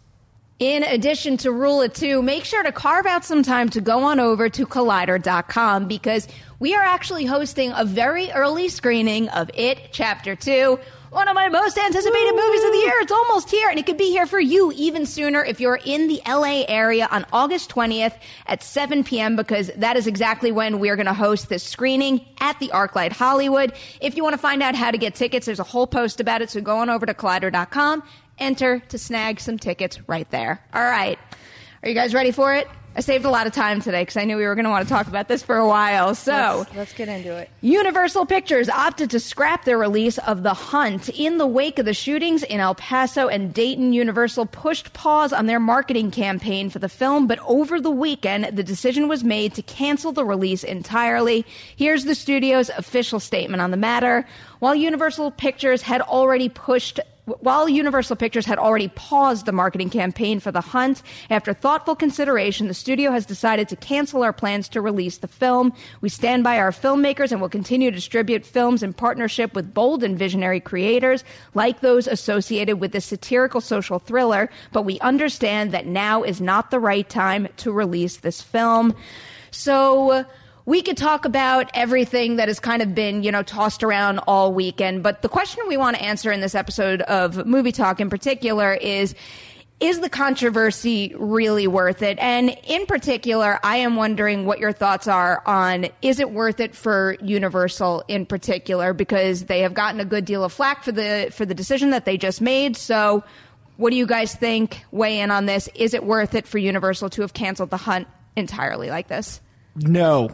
In 0.59 0.83
addition 0.83 1.35
to 1.37 1.51
Rule 1.51 1.81
of 1.81 1.91
Two, 1.91 2.21
make 2.21 2.45
sure 2.45 2.63
to 2.63 2.71
carve 2.71 3.05
out 3.05 3.25
some 3.25 3.43
time 3.43 3.67
to 3.71 3.81
go 3.81 4.05
on 4.05 4.21
over 4.21 4.47
to 4.47 4.65
Collider.com 4.65 5.85
because 5.89 6.29
we 6.59 6.73
are 6.73 6.81
actually 6.81 7.25
hosting 7.25 7.73
a 7.75 7.83
very 7.83 8.31
early 8.31 8.69
screening 8.69 9.27
of 9.29 9.51
It 9.53 9.89
Chapter 9.91 10.33
2. 10.33 10.79
One 11.09 11.27
of 11.27 11.35
my 11.35 11.49
most 11.49 11.77
anticipated 11.77 12.35
movies 12.35 12.63
of 12.63 12.71
the 12.71 12.77
year. 12.77 12.93
It's 13.01 13.11
almost 13.11 13.51
here, 13.51 13.69
and 13.69 13.77
it 13.77 13.85
could 13.85 13.97
be 13.97 14.11
here 14.11 14.25
for 14.25 14.39
you 14.39 14.71
even 14.75 15.05
sooner 15.05 15.43
if 15.43 15.59
you're 15.59 15.79
in 15.83 16.07
the 16.07 16.21
LA 16.25 16.63
area 16.69 17.09
on 17.11 17.25
August 17.33 17.69
20th 17.69 18.17
at 18.47 18.63
7 18.63 19.03
p.m. 19.03 19.35
because 19.35 19.71
that 19.75 19.97
is 19.97 20.07
exactly 20.07 20.53
when 20.53 20.79
we're 20.79 20.95
going 20.95 21.05
to 21.05 21.13
host 21.13 21.49
this 21.49 21.63
screening 21.63 22.25
at 22.39 22.57
the 22.59 22.69
Arclight 22.69 23.11
Hollywood. 23.11 23.73
If 23.99 24.15
you 24.15 24.23
want 24.23 24.35
to 24.35 24.41
find 24.41 24.63
out 24.63 24.75
how 24.75 24.91
to 24.91 24.97
get 24.97 25.15
tickets, 25.15 25.45
there's 25.45 25.59
a 25.59 25.63
whole 25.63 25.87
post 25.87 26.21
about 26.21 26.41
it, 26.41 26.49
so 26.49 26.61
go 26.61 26.77
on 26.77 26.89
over 26.89 27.05
to 27.05 27.13
Collider.com 27.13 28.03
enter 28.37 28.79
to 28.89 28.97
snag 28.97 29.39
some 29.39 29.57
tickets 29.57 29.99
right 30.07 30.29
there. 30.31 30.63
All 30.73 30.83
right. 30.83 31.19
Are 31.83 31.89
you 31.89 31.95
guys 31.95 32.13
ready 32.13 32.31
for 32.31 32.53
it? 32.55 32.67
I 32.97 33.01
saved 33.01 33.25
a 33.25 33.29
lot 33.29 33.45
of 33.45 33.51
time 33.51 33.81
today 33.81 34.03
because 34.03 34.15
I 34.15 34.23
knew 34.23 34.37
we 34.37 34.45
were 34.45 34.55
going 34.55 34.63
to 34.63 34.71
want 34.71 34.87
to 34.87 34.89
talk 34.93 35.07
about 35.07 35.27
this 35.27 35.43
for 35.43 35.57
a 35.57 35.67
while. 35.67 36.15
So 36.15 36.59
let's, 36.59 36.75
let's 36.75 36.93
get 36.93 37.09
into 37.09 37.35
it. 37.35 37.49
Universal 37.59 38.25
Pictures 38.25 38.69
opted 38.69 39.09
to 39.09 39.19
scrap 39.19 39.65
their 39.65 39.77
release 39.77 40.17
of 40.19 40.43
The 40.43 40.53
Hunt 40.53 41.09
in 41.09 41.37
the 41.37 41.45
wake 41.45 41.77
of 41.77 41.83
the 41.85 41.93
shootings 41.93 42.41
in 42.41 42.61
El 42.61 42.73
Paso 42.75 43.27
and 43.27 43.53
Dayton. 43.53 43.91
Universal 43.91 44.45
pushed 44.45 44.93
pause 44.93 45.33
on 45.33 45.45
their 45.45 45.59
marketing 45.59 46.09
campaign 46.09 46.69
for 46.69 46.79
the 46.79 46.87
film, 46.87 47.27
but 47.27 47.39
over 47.39 47.81
the 47.81 47.91
weekend, 47.91 48.55
the 48.55 48.63
decision 48.63 49.09
was 49.09 49.25
made 49.25 49.53
to 49.55 49.61
cancel 49.61 50.13
the 50.13 50.23
release 50.23 50.63
entirely. 50.63 51.45
Here's 51.75 52.05
the 52.05 52.15
studio's 52.15 52.69
official 52.69 53.19
statement 53.19 53.61
on 53.61 53.71
the 53.71 53.77
matter. 53.77 54.25
While 54.59 54.73
Universal 54.73 55.31
Pictures 55.31 55.81
had 55.81 55.99
already 55.99 56.47
pushed 56.47 57.01
while 57.25 57.67
Universal 57.67 58.17
Pictures 58.17 58.45
had 58.45 58.59
already 58.59 58.87
paused 58.89 59.45
the 59.45 59.51
marketing 59.51 59.89
campaign 59.89 60.39
for 60.39 60.51
The 60.51 60.61
Hunt, 60.61 61.01
after 61.29 61.53
thoughtful 61.53 61.95
consideration, 61.95 62.67
the 62.67 62.73
studio 62.73 63.11
has 63.11 63.25
decided 63.25 63.67
to 63.69 63.75
cancel 63.75 64.23
our 64.23 64.33
plans 64.33 64.69
to 64.69 64.81
release 64.81 65.17
the 65.17 65.27
film. 65.27 65.73
We 66.01 66.09
stand 66.09 66.43
by 66.43 66.59
our 66.59 66.71
filmmakers 66.71 67.31
and 67.31 67.41
will 67.41 67.49
continue 67.49 67.89
to 67.89 67.95
distribute 67.95 68.45
films 68.45 68.83
in 68.83 68.93
partnership 68.93 69.55
with 69.55 69.73
bold 69.73 70.03
and 70.03 70.17
visionary 70.17 70.59
creators, 70.59 71.23
like 71.55 71.81
those 71.81 72.07
associated 72.07 72.79
with 72.79 72.91
the 72.91 73.01
satirical 73.01 73.61
social 73.61 73.97
thriller, 73.97 74.49
but 74.71 74.83
we 74.83 74.99
understand 74.99 75.71
that 75.71 75.87
now 75.87 76.21
is 76.21 76.39
not 76.39 76.69
the 76.69 76.79
right 76.79 77.09
time 77.09 77.47
to 77.57 77.71
release 77.71 78.17
this 78.17 78.41
film. 78.41 78.95
So, 79.49 80.25
we 80.65 80.81
could 80.81 80.97
talk 80.97 81.25
about 81.25 81.69
everything 81.73 82.37
that 82.37 82.47
has 82.47 82.59
kind 82.59 82.81
of 82.81 82.95
been, 82.95 83.23
you 83.23 83.31
know, 83.31 83.43
tossed 83.43 83.83
around 83.83 84.19
all 84.19 84.53
weekend. 84.53 85.03
But 85.03 85.21
the 85.21 85.29
question 85.29 85.63
we 85.67 85.77
want 85.77 85.95
to 85.97 86.03
answer 86.03 86.31
in 86.31 86.41
this 86.41 86.55
episode 86.55 87.01
of 87.03 87.45
Movie 87.45 87.71
Talk 87.71 87.99
in 87.99 88.09
particular 88.09 88.73
is, 88.73 89.13
is 89.79 89.99
the 89.99 90.09
controversy 90.09 91.13
really 91.17 91.67
worth 91.67 92.01
it? 92.01 92.17
And 92.19 92.57
in 92.63 92.85
particular, 92.85 93.59
I 93.61 93.77
am 93.77 93.95
wondering 93.95 94.45
what 94.45 94.57
your 94.57 94.71
thoughts 94.71 95.07
are 95.07 95.43
on 95.45 95.87
is 96.01 96.19
it 96.19 96.31
worth 96.31 96.59
it 96.59 96.75
for 96.75 97.17
Universal 97.21 98.03
in 98.07 98.25
particular 98.25 98.93
because 98.93 99.45
they 99.45 99.59
have 99.59 99.73
gotten 99.73 99.99
a 99.99 100.05
good 100.05 100.25
deal 100.25 100.43
of 100.43 100.53
flack 100.53 100.83
for 100.83 100.93
the 100.93 101.29
for 101.31 101.45
the 101.45 101.53
decision 101.53 101.89
that 101.89 102.05
they 102.05 102.17
just 102.17 102.39
made. 102.39 102.77
So, 102.77 103.23
what 103.75 103.89
do 103.89 103.97
you 103.97 104.07
guys 104.07 104.33
think? 104.33 104.85
Weigh 104.91 105.19
in 105.19 105.29
on 105.29 105.45
this. 105.45 105.67
Is 105.75 105.93
it 105.93 106.05
worth 106.05 106.35
it 106.35 106.47
for 106.47 106.57
Universal 106.57 107.09
to 107.11 107.21
have 107.21 107.33
canceled 107.33 107.69
the 107.69 107.77
hunt 107.77 108.07
entirely 108.37 108.89
like 108.89 109.09
this? 109.09 109.41
No. 109.75 110.33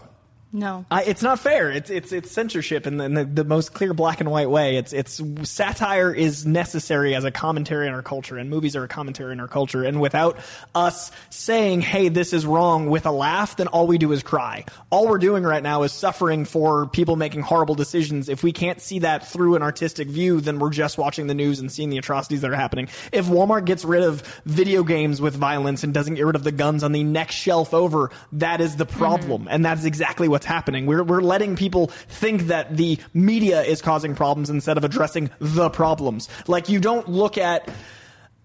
No. 0.53 0.85
I, 0.91 1.03
it's 1.03 1.21
not 1.21 1.39
fair. 1.39 1.71
It's 1.71 1.89
it's 1.89 2.11
it's 2.11 2.29
censorship 2.29 2.85
in 2.85 2.97
the, 2.97 3.05
in 3.05 3.13
the, 3.13 3.23
the 3.23 3.43
most 3.45 3.73
clear 3.73 3.93
black 3.93 4.19
and 4.19 4.29
white 4.29 4.49
way. 4.49 4.75
It's 4.75 4.91
it's 4.91 5.21
satire 5.43 6.13
is 6.13 6.45
necessary 6.45 7.15
as 7.15 7.23
a 7.23 7.31
commentary 7.31 7.87
on 7.87 7.93
our 7.93 8.01
culture, 8.01 8.37
and 8.37 8.49
movies 8.49 8.75
are 8.75 8.83
a 8.83 8.87
commentary 8.87 9.31
on 9.31 9.39
our 9.39 9.47
culture. 9.47 9.85
And 9.85 10.01
without 10.01 10.37
us 10.75 11.11
saying, 11.29 11.81
"Hey, 11.81 12.09
this 12.09 12.33
is 12.33 12.45
wrong," 12.45 12.89
with 12.89 13.05
a 13.05 13.11
laugh, 13.11 13.55
then 13.55 13.67
all 13.67 13.87
we 13.87 13.97
do 13.97 14.11
is 14.11 14.23
cry. 14.23 14.65
All 14.89 15.07
we're 15.07 15.19
doing 15.19 15.43
right 15.43 15.63
now 15.63 15.83
is 15.83 15.93
suffering 15.93 16.43
for 16.43 16.87
people 16.87 17.15
making 17.15 17.41
horrible 17.41 17.75
decisions. 17.75 18.27
If 18.27 18.43
we 18.43 18.51
can't 18.51 18.81
see 18.81 18.99
that 18.99 19.27
through 19.27 19.55
an 19.55 19.61
artistic 19.61 20.09
view, 20.09 20.41
then 20.41 20.59
we're 20.59 20.69
just 20.71 20.97
watching 20.97 21.27
the 21.27 21.33
news 21.33 21.61
and 21.61 21.71
seeing 21.71 21.89
the 21.89 21.97
atrocities 21.97 22.41
that 22.41 22.51
are 22.51 22.55
happening. 22.55 22.89
If 23.13 23.27
Walmart 23.27 23.63
gets 23.63 23.85
rid 23.85 24.03
of 24.03 24.21
video 24.45 24.83
games 24.83 25.21
with 25.21 25.33
violence 25.33 25.85
and 25.85 25.93
doesn't 25.93 26.15
get 26.15 26.25
rid 26.25 26.35
of 26.35 26.43
the 26.43 26.51
guns 26.51 26.83
on 26.83 26.91
the 26.91 27.05
next 27.05 27.35
shelf 27.35 27.73
over, 27.73 28.11
that 28.33 28.59
is 28.59 28.75
the 28.75 28.85
problem, 28.85 29.47
and 29.49 29.63
that's 29.63 29.85
exactly 29.85 30.27
what 30.27 30.40
what's 30.41 30.47
happening. 30.47 30.87
We're, 30.87 31.03
we're 31.03 31.21
letting 31.21 31.55
people 31.55 31.87
think 31.87 32.47
that 32.47 32.75
the 32.75 32.97
media 33.13 33.61
is 33.61 33.79
causing 33.79 34.15
problems 34.15 34.49
instead 34.49 34.75
of 34.75 34.83
addressing 34.83 35.29
the 35.37 35.69
problems. 35.69 36.29
Like, 36.47 36.67
you 36.67 36.79
don't 36.79 37.07
look 37.07 37.37
at 37.37 37.69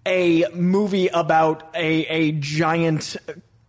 a 0.05 0.45
movie 0.53 1.07
about 1.07 1.75
a, 1.75 2.05
a 2.05 2.31
giant 2.33 3.17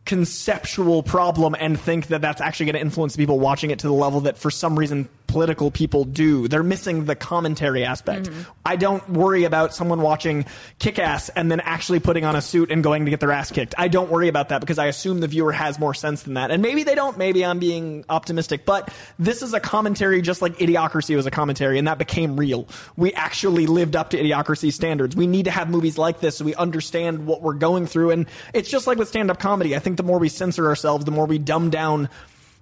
conceptual 0.05 1.03
problem 1.03 1.57
and 1.59 1.81
think 1.81 2.09
that 2.09 2.21
that's 2.21 2.43
actually 2.43 2.67
going 2.67 2.75
to 2.75 2.81
influence 2.81 3.17
people 3.17 3.41
watching 3.41 3.71
it 3.71 3.79
to 3.79 3.87
the 3.87 3.95
level 3.95 4.21
that 4.21 4.37
for 4.37 4.51
some 4.51 4.79
reason 4.79 5.09
political 5.29 5.71
people 5.71 6.05
do. 6.05 6.49
They're 6.49 6.65
missing 6.65 7.05
the 7.05 7.15
commentary 7.15 7.85
aspect. 7.85 8.27
Mm-hmm. 8.27 8.51
I 8.67 8.77
don't 8.77 9.09
worry 9.11 9.45
about 9.45 9.73
someone 9.75 10.03
watching 10.03 10.47
Kick 10.81 10.99
Ass 10.99 11.29
and 11.29 11.51
then 11.51 11.61
actually 11.61 12.01
putting 12.01 12.25
on 12.25 12.35
a 12.35 12.43
suit 12.43 12.73
and 12.73 12.83
going 12.83 13.05
to 13.05 13.11
get 13.11 13.21
their 13.21 13.31
ass 13.31 13.53
kicked. 13.53 13.75
I 13.79 13.89
don't 13.89 14.11
worry 14.11 14.29
about 14.29 14.49
that 14.49 14.61
because 14.61 14.79
I 14.79 14.87
assume 14.87 15.21
the 15.21 15.29
viewer 15.29 15.53
has 15.53 15.79
more 15.79 15.95
sense 15.95 16.23
than 16.23 16.35
that. 16.35 16.51
And 16.51 16.63
maybe 16.63 16.83
they 16.83 16.97
don't. 16.97 17.17
Maybe 17.17 17.45
I'm 17.45 17.59
being 17.61 18.05
optimistic. 18.09 18.65
But 18.65 18.93
this 19.19 19.43
is 19.43 19.55
a 19.55 19.61
commentary 19.61 20.23
just 20.23 20.43
like 20.43 20.57
Idiocracy 20.59 21.15
was 21.15 21.27
a 21.27 21.31
commentary, 21.31 21.79
and 21.79 21.87
that 21.87 21.99
became 21.99 22.37
real. 22.37 22.67
We 22.97 23.13
actually 23.13 23.67
lived 23.67 23.95
up 23.95 24.11
to 24.11 24.19
Idiocracy 24.19 24.73
standards. 24.73 25.15
We 25.15 25.27
need 25.27 25.45
to 25.45 25.51
have 25.51 25.71
movies 25.71 25.99
like 25.99 26.21
this 26.21 26.39
so 26.39 26.45
we 26.45 26.55
understand 26.55 27.27
what 27.27 27.43
we're 27.43 27.53
going 27.53 27.87
through. 27.87 28.11
And 28.11 28.27
it's 28.55 28.71
just 28.71 28.87
like 28.87 28.99
with 28.99 29.09
stand 29.09 29.31
up 29.31 29.39
comedy. 29.39 29.77
I 29.77 29.79
think 29.79 29.99
the 29.99 30.03
more 30.03 30.19
we 30.19 30.31
censor 30.31 30.67
ourselves, 30.67 31.05
the 31.05 31.11
more 31.11 31.27
we 31.27 31.39
dumb 31.39 31.71
down 31.71 32.09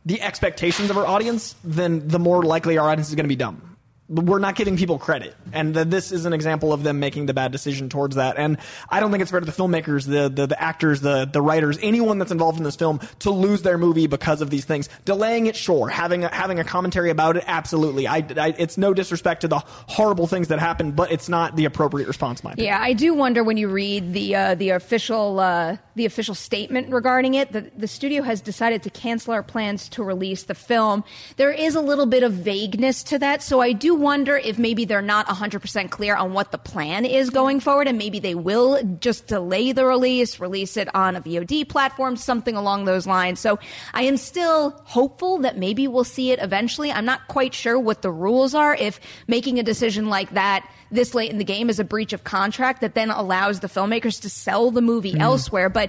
the 0.06 0.22
expectations 0.22 0.88
of 0.88 0.96
our 0.96 1.04
audience, 1.04 1.56
then 1.64 2.08
the 2.08 2.20
more 2.20 2.44
likely 2.44 2.78
our 2.78 2.88
audience 2.88 3.08
is 3.08 3.14
going 3.16 3.24
to 3.24 3.28
be 3.28 3.36
dumb. 3.36 3.76
We're 4.08 4.38
not 4.38 4.54
giving 4.54 4.76
people 4.76 5.00
credit, 5.00 5.34
and 5.52 5.74
th- 5.74 5.88
this 5.88 6.12
is 6.12 6.26
an 6.26 6.32
example 6.32 6.72
of 6.72 6.84
them 6.84 7.00
making 7.00 7.26
the 7.26 7.34
bad 7.34 7.50
decision 7.50 7.88
towards 7.88 8.14
that. 8.14 8.38
And 8.38 8.58
I 8.88 9.00
don't 9.00 9.10
think 9.10 9.20
it's 9.20 9.32
fair 9.32 9.40
to 9.40 9.46
the 9.46 9.50
filmmakers, 9.50 10.06
the, 10.06 10.28
the 10.28 10.46
the 10.46 10.62
actors, 10.62 11.00
the 11.00 11.24
the 11.24 11.42
writers, 11.42 11.76
anyone 11.82 12.18
that's 12.18 12.30
involved 12.30 12.56
in 12.58 12.62
this 12.62 12.76
film 12.76 13.00
to 13.18 13.32
lose 13.32 13.62
their 13.62 13.76
movie 13.76 14.06
because 14.06 14.42
of 14.42 14.48
these 14.48 14.64
things. 14.64 14.88
Delaying 15.04 15.46
it, 15.46 15.56
sure. 15.56 15.88
Having 15.88 16.22
a, 16.22 16.32
having 16.32 16.60
a 16.60 16.64
commentary 16.64 17.10
about 17.10 17.36
it, 17.36 17.42
absolutely. 17.48 18.06
I, 18.06 18.18
I, 18.36 18.54
it's 18.56 18.78
no 18.78 18.94
disrespect 18.94 19.40
to 19.40 19.48
the 19.48 19.58
horrible 19.58 20.28
things 20.28 20.46
that 20.48 20.60
happened, 20.60 20.94
but 20.94 21.10
it's 21.10 21.28
not 21.28 21.56
the 21.56 21.64
appropriate 21.64 22.06
response. 22.06 22.44
My. 22.44 22.54
Yeah, 22.56 22.78
I 22.80 22.92
do 22.92 23.12
wonder 23.12 23.42
when 23.42 23.56
you 23.56 23.68
read 23.68 24.12
the 24.12 24.36
uh, 24.36 24.54
the 24.54 24.70
official 24.70 25.40
uh, 25.40 25.78
the 25.96 26.06
official 26.06 26.34
statement 26.34 26.90
regarding 26.92 27.34
it 27.34 27.52
that 27.52 27.78
the 27.78 27.88
studio 27.88 28.22
has 28.22 28.40
decided 28.40 28.82
to 28.82 28.90
cancel 28.90 29.32
our 29.32 29.42
plans 29.42 29.88
to 29.88 30.04
release 30.04 30.44
the 30.44 30.54
film. 30.54 31.02
There 31.36 31.50
is 31.50 31.74
a 31.74 31.80
little 31.80 32.06
bit 32.06 32.22
of 32.22 32.32
vagueness 32.32 33.02
to 33.04 33.18
that, 33.18 33.42
so 33.42 33.60
I 33.60 33.72
do 33.72 33.94
wonder 33.94 34.36
if 34.36 34.58
maybe 34.58 34.84
they're 34.84 35.02
not 35.02 35.26
100% 35.26 35.90
clear 35.90 36.14
on 36.14 36.34
what 36.34 36.52
the 36.52 36.58
plan 36.58 37.04
is 37.04 37.30
going 37.30 37.60
forward, 37.60 37.88
and 37.88 37.98
maybe 37.98 38.20
they 38.20 38.34
will 38.34 38.82
just 39.00 39.26
delay 39.26 39.72
the 39.72 39.86
release, 39.86 40.38
release 40.38 40.76
it 40.76 40.94
on 40.94 41.16
a 41.16 41.20
VOD 41.22 41.68
platform, 41.68 42.16
something 42.16 42.56
along 42.56 42.84
those 42.84 43.06
lines. 43.06 43.40
So 43.40 43.58
I 43.94 44.02
am 44.02 44.18
still 44.18 44.78
hopeful 44.84 45.38
that 45.38 45.56
maybe 45.56 45.88
we'll 45.88 46.04
see 46.04 46.30
it 46.30 46.38
eventually. 46.42 46.92
I'm 46.92 47.06
not 47.06 47.26
quite 47.28 47.54
sure 47.54 47.78
what 47.78 48.02
the 48.02 48.12
rules 48.12 48.54
are 48.54 48.74
if 48.76 49.00
making 49.26 49.58
a 49.58 49.62
decision 49.62 50.08
like 50.08 50.30
that 50.34 50.68
this 50.90 51.14
late 51.14 51.30
in 51.30 51.38
the 51.38 51.44
game 51.44 51.68
is 51.68 51.78
a 51.78 51.84
breach 51.84 52.12
of 52.12 52.24
contract 52.24 52.80
that 52.80 52.94
then 52.94 53.10
allows 53.10 53.60
the 53.60 53.68
filmmakers 53.68 54.20
to 54.22 54.30
sell 54.30 54.70
the 54.70 54.82
movie 54.82 55.12
mm-hmm. 55.12 55.20
elsewhere. 55.20 55.68
But 55.68 55.85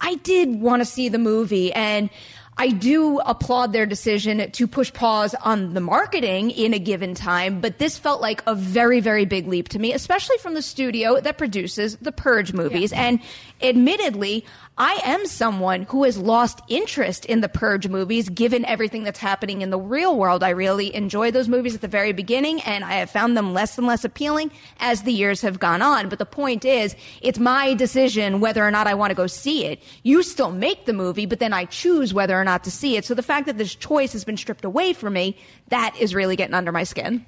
I 0.00 0.16
did 0.16 0.60
want 0.60 0.80
to 0.80 0.84
see 0.84 1.08
the 1.08 1.18
movie 1.18 1.72
and 1.72 2.10
I 2.58 2.68
do 2.68 3.18
applaud 3.20 3.72
their 3.72 3.86
decision 3.86 4.50
to 4.50 4.66
push 4.66 4.92
pause 4.92 5.34
on 5.34 5.72
the 5.72 5.80
marketing 5.80 6.50
in 6.50 6.74
a 6.74 6.78
given 6.78 7.14
time, 7.14 7.60
but 7.60 7.78
this 7.78 7.98
felt 7.98 8.20
like 8.20 8.42
a 8.46 8.54
very, 8.54 9.00
very 9.00 9.24
big 9.24 9.48
leap 9.48 9.70
to 9.70 9.78
me, 9.78 9.92
especially 9.94 10.36
from 10.38 10.54
the 10.54 10.62
studio 10.62 11.18
that 11.20 11.38
produces 11.38 11.96
the 11.96 12.12
Purge 12.12 12.52
movies. 12.52 12.92
And 12.92 13.20
admittedly, 13.62 14.44
I 14.78 15.00
am 15.04 15.26
someone 15.26 15.82
who 15.82 16.04
has 16.04 16.16
lost 16.16 16.60
interest 16.68 17.24
in 17.26 17.40
the 17.40 17.48
Purge 17.48 17.88
movies 17.88 18.28
given 18.28 18.64
everything 18.64 19.04
that's 19.04 19.18
happening 19.18 19.60
in 19.60 19.70
the 19.70 19.78
real 19.78 20.16
world. 20.16 20.42
I 20.42 20.50
really 20.50 20.94
enjoyed 20.94 21.34
those 21.34 21.48
movies 21.48 21.74
at 21.74 21.82
the 21.82 21.88
very 21.88 22.12
beginning 22.12 22.60
and 22.62 22.82
I 22.82 22.94
have 22.94 23.10
found 23.10 23.36
them 23.36 23.52
less 23.52 23.76
and 23.76 23.86
less 23.86 24.04
appealing 24.04 24.50
as 24.80 25.02
the 25.02 25.12
years 25.12 25.42
have 25.42 25.58
gone 25.58 25.82
on. 25.82 26.08
But 26.08 26.18
the 26.18 26.26
point 26.26 26.64
is, 26.64 26.96
it's 27.20 27.38
my 27.38 27.74
decision 27.74 28.40
whether 28.40 28.66
or 28.66 28.70
not 28.70 28.86
I 28.86 28.94
want 28.94 29.10
to 29.10 29.14
go 29.14 29.26
see 29.26 29.66
it. 29.66 29.82
You 30.02 30.22
still 30.22 30.50
make 30.50 30.86
the 30.86 30.94
movie, 30.94 31.26
but 31.26 31.38
then 31.38 31.52
I 31.52 31.66
choose 31.66 32.14
whether 32.14 32.41
or 32.42 32.44
not 32.44 32.64
to 32.64 32.70
see 32.70 32.96
it. 32.96 33.04
So 33.04 33.14
the 33.14 33.22
fact 33.22 33.46
that 33.46 33.56
this 33.56 33.74
choice 33.74 34.12
has 34.12 34.24
been 34.24 34.36
stripped 34.36 34.64
away 34.64 34.92
from 34.92 35.12
me, 35.14 35.36
that 35.68 35.96
is 35.98 36.14
really 36.14 36.36
getting 36.36 36.54
under 36.54 36.72
my 36.72 36.82
skin. 36.84 37.24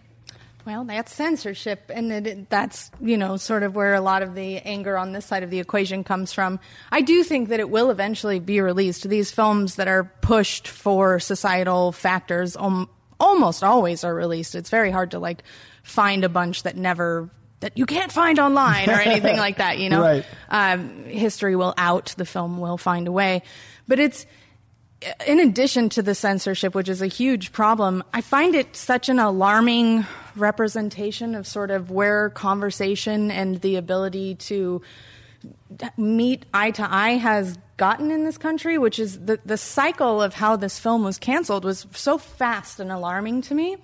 Well, 0.67 0.85
that's 0.85 1.13
censorship, 1.15 1.91
and 1.95 2.11
it, 2.11 2.49
that's 2.49 2.91
you 2.99 3.19
know 3.19 3.37
sort 3.37 3.63
of 3.65 3.77
where 3.77 3.93
a 3.93 4.01
lot 4.01 4.23
of 4.23 4.35
the 4.35 4.57
anger 4.61 4.97
on 4.97 5.13
this 5.13 5.27
side 5.27 5.43
of 5.43 5.51
the 5.51 5.61
equation 5.61 6.05
comes 6.05 6.33
from. 6.33 6.59
I 6.91 7.03
do 7.03 7.23
think 7.23 7.51
that 7.51 7.61
it 7.61 7.69
will 7.69 7.91
eventually 7.91 8.39
be 8.41 8.63
released. 8.63 9.07
These 9.07 9.31
films 9.31 9.75
that 9.77 9.89
are 9.89 10.05
pushed 10.23 10.67
for 10.67 11.21
societal 11.21 11.93
factors 11.93 12.57
um, 12.57 12.89
almost 13.21 13.63
always 13.63 14.05
are 14.05 14.15
released. 14.15 14.55
It's 14.55 14.71
very 14.71 14.91
hard 14.91 15.11
to 15.11 15.19
like 15.19 15.43
find 15.83 16.25
a 16.25 16.31
bunch 16.31 16.63
that 16.63 16.79
never 16.79 17.29
that 17.61 17.77
you 17.77 17.85
can't 17.85 18.11
find 18.11 18.39
online 18.39 18.89
or 18.89 18.95
anything 19.01 19.37
like 19.37 19.59
that. 19.59 19.77
You 19.79 19.91
know, 19.91 20.01
Right. 20.01 20.25
um, 20.49 21.05
history 21.05 21.57
will 21.57 21.75
out. 21.77 22.15
The 22.17 22.25
film 22.25 22.59
will 22.59 22.79
find 22.79 23.07
a 23.07 23.13
way, 23.13 23.43
but 23.87 23.99
it's 23.99 24.25
in 25.27 25.41
addition 25.41 25.89
to 25.91 26.03
the 26.03 26.15
censorship, 26.15 26.75
which 26.75 26.89
is 26.89 27.03
a 27.03 27.07
huge 27.07 27.53
problem, 27.53 28.03
I 28.13 28.21
find 28.21 28.55
it 28.55 28.77
such 28.77 29.09
an 29.09 29.19
alarming 29.19 30.07
representation 30.37 31.35
of 31.35 31.47
sort 31.47 31.71
of 31.71 31.91
where 31.91 32.31
conversation 32.31 33.31
and 33.31 33.61
the 33.61 33.77
ability 33.77 34.37
to 34.37 34.83
meet 35.97 36.47
eye 36.55 36.71
to 36.71 36.93
eye 36.93 37.17
has 37.17 37.59
gotten 37.77 38.11
in 38.11 38.25
this 38.25 38.39
country, 38.39 38.79
which 38.79 38.99
is 38.99 39.19
the, 39.21 39.39
the 39.45 39.57
cycle 39.57 40.23
of 40.23 40.33
how 40.35 40.57
this 40.57 40.79
film 40.79 41.05
was 41.05 41.19
canceled 41.19 41.65
was 41.65 41.87
so 41.93 42.19
fast 42.19 42.81
and 42.81 42.91
alarming 42.91 43.43
to 43.43 43.55
me. 43.55 43.77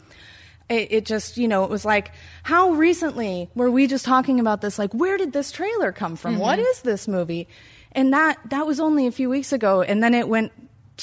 It, 0.68 0.92
it 0.92 1.04
just, 1.04 1.36
you 1.36 1.48
know, 1.48 1.64
it 1.64 1.70
was 1.70 1.84
like, 1.84 2.12
how 2.44 2.70
recently 2.70 3.50
were 3.54 3.70
we 3.70 3.88
just 3.88 4.04
talking 4.04 4.38
about 4.38 4.60
this? 4.60 4.78
Like, 4.78 4.94
where 4.94 5.18
did 5.18 5.32
this 5.32 5.50
trailer 5.50 5.90
come 5.90 6.16
from? 6.16 6.38
What 6.38 6.58
mm-hmm. 6.58 6.68
is 6.68 6.82
this 6.82 7.08
movie? 7.08 7.48
And 7.92 8.12
that 8.12 8.38
that 8.50 8.68
was 8.68 8.78
only 8.78 9.08
a 9.08 9.12
few 9.12 9.28
weeks 9.28 9.52
ago, 9.52 9.82
and 9.82 10.00
then 10.00 10.14
it 10.14 10.28
went 10.28 10.52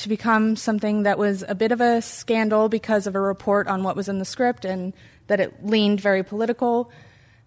to 0.01 0.10
become 0.10 0.56
something 0.56 1.04
that 1.04 1.18
was 1.18 1.44
a 1.48 1.56
bit 1.56 1.72
of 1.72 1.82
a 1.82 2.01
scandal 2.01 2.70
because 2.70 3.08
of 3.08 3.16
a 3.16 3.20
report 3.20 3.68
on 3.68 3.84
what 3.84 3.96
was 3.96 4.08
in 4.10 4.20
the 4.20 4.25
script 4.25 4.66
and 4.66 4.94
that 5.27 5.39
it 5.39 5.66
leaned 5.66 6.00
very 6.00 6.24
political. 6.24 6.92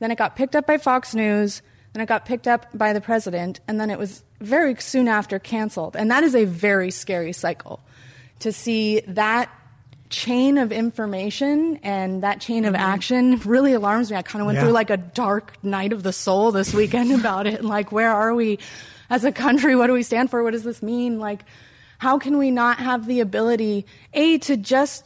Then 0.00 0.11
it 0.11 0.19
got 0.19 0.37
picked 0.37 0.57
up 0.57 0.66
by 0.66 0.78
Fox 0.78 1.14
News. 1.14 1.62
Then 1.92 2.02
it 2.02 2.07
got 2.07 2.25
picked 2.25 2.47
up 2.49 2.66
by 2.73 2.92
the 2.92 3.00
president, 3.00 3.59
and 3.66 3.80
then 3.80 3.90
it 3.90 3.99
was 3.99 4.23
very 4.40 4.76
soon 4.76 5.09
after 5.09 5.40
canceled. 5.40 5.97
And 5.97 6.11
that 6.11 6.23
is 6.23 6.37
a 6.37 6.45
very 6.45 6.92
scary 6.92 7.33
cycle 7.33 7.80
to 8.40 8.52
see 8.52 9.00
that 9.09 9.50
chain 10.09 10.59
of 10.59 10.73
information 10.73 11.78
and 11.83 12.23
that 12.23 12.40
chain 12.40 12.64
of 12.64 12.75
mm-hmm. 12.75 12.83
action 12.83 13.38
really 13.45 13.73
alarms 13.73 14.11
me. 14.11 14.16
I 14.16 14.23
kind 14.23 14.40
of 14.40 14.47
went 14.47 14.57
Yeah. 14.57 14.64
through 14.64 14.73
like 14.73 14.90
a 14.90 14.97
dark 14.97 15.57
night 15.62 15.92
of 15.92 16.02
the 16.02 16.12
soul 16.12 16.52
this 16.52 16.75
weekend 16.75 17.12
about 17.21 17.47
it. 17.47 17.64
Like, 17.64 17.92
where 17.92 18.12
are 18.12 18.35
we 18.35 18.59
as 19.09 19.25
a 19.25 19.33
country? 19.33 19.76
What 19.76 19.87
do 19.88 19.92
we 19.92 20.02
stand 20.02 20.30
for? 20.30 20.42
What 20.42 20.52
does 20.52 20.64
this 20.64 20.83
mean? 20.83 21.19
Like, 21.19 21.45
how 22.00 22.19
can 22.19 22.38
we 22.38 22.50
not 22.50 22.78
have 22.78 23.07
the 23.07 23.21
ability, 23.21 23.85
A, 24.14 24.38
to 24.38 24.57
just 24.57 25.04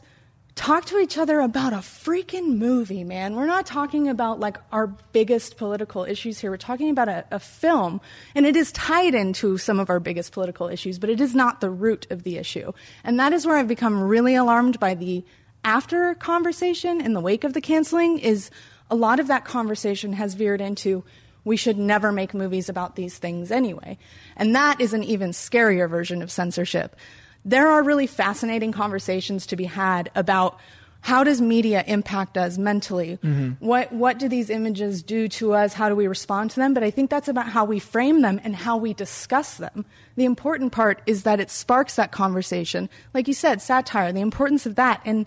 talk 0.55 0.85
to 0.85 0.99
each 0.99 1.19
other 1.19 1.41
about 1.41 1.73
a 1.73 1.79
freaking 1.79 2.57
movie, 2.57 3.03
man? 3.03 3.35
We're 3.35 3.47
not 3.47 3.67
talking 3.67 4.09
about 4.09 4.39
like 4.39 4.59
our 4.71 4.87
biggest 4.87 5.57
political 5.57 6.05
issues 6.05 6.39
here. 6.39 6.53
We're 6.53 6.57
talking 6.57 6.91
about 6.91 7.09
a, 7.09 7.25
a 7.33 7.41
film, 7.41 8.01
and 8.37 8.47
it 8.47 8.55
is 8.55 8.71
tied 8.71 9.13
into 9.13 9.59
some 9.59 9.81
of 9.81 9.91
our 9.91 9.99
biggest 9.99 10.31
political 10.31 10.69
issues, 10.69 11.01
but 11.01 11.11
it 11.11 11.21
is 11.21 11.35
not 11.35 11.61
the 11.61 11.69
root 11.69 12.07
of 12.11 12.23
the 12.23 12.37
issue. 12.37 12.71
And 13.03 13.19
that 13.19 13.33
is 13.33 13.45
where 13.45 13.57
I've 13.57 13.67
become 13.67 14.01
really 14.01 14.37
alarmed 14.37 14.79
by 14.79 14.95
the 14.95 15.25
after 15.65 16.15
conversation 16.15 17.01
in 17.01 17.13
the 17.13 17.21
wake 17.21 17.43
of 17.43 17.55
the 17.55 17.61
canceling 17.61 18.21
is 18.21 18.53
a 18.89 18.95
lot 18.95 19.19
of 19.19 19.27
that 19.27 19.45
conversation 19.45 20.13
has 20.13 20.35
veered 20.35 20.61
into 20.61 21.03
we 21.45 21.57
should 21.57 21.79
never 21.79 22.11
make 22.13 22.35
movies 22.35 22.69
about 22.69 22.97
these 22.97 23.19
things 23.19 23.51
anyway. 23.51 23.99
And 24.37 24.55
that 24.55 24.81
is 24.81 24.93
an 24.93 25.05
even 25.05 25.31
scarier 25.31 25.89
version 25.89 26.23
of 26.23 26.31
censorship. 26.31 26.97
There 27.45 27.69
are 27.69 27.83
really 27.83 28.07
fascinating 28.07 28.73
conversations 28.73 29.47
to 29.47 29.57
be 29.57 29.65
had 29.65 30.11
about 30.15 30.59
how 31.05 31.23
does 31.23 31.39
media 31.39 31.85
impact 31.87 32.39
us 32.39 32.57
mentally? 32.57 33.19
Mm-hmm. 33.23 33.63
What 33.63 33.93
what 33.93 34.19
do 34.19 34.27
these 34.27 34.49
images 34.49 35.03
do 35.03 35.29
to 35.29 35.53
us? 35.53 35.75
How 35.75 35.91
do 35.91 35.95
we 35.95 36.07
respond 36.07 36.53
to 36.53 36.57
them? 36.61 36.73
But 36.73 36.83
I 36.83 36.91
think 36.91 37.11
that's 37.11 37.29
about 37.29 37.47
how 37.47 37.67
we 37.67 37.79
frame 37.79 38.23
them 38.23 38.41
and 38.43 38.57
how 38.57 38.79
we 38.79 38.95
discuss 38.95 39.59
them. 39.59 39.85
The 40.17 40.25
important 40.25 40.73
part 40.73 41.03
is 41.05 41.25
that 41.25 41.41
it 41.41 41.51
sparks 41.51 41.97
that 41.97 42.11
conversation. 42.11 42.89
Like 43.13 43.29
you 43.29 43.35
said, 43.35 43.61
satire, 43.61 44.13
the 44.13 44.23
importance 44.23 44.65
of 44.65 44.77
that. 44.77 45.03
And 45.05 45.27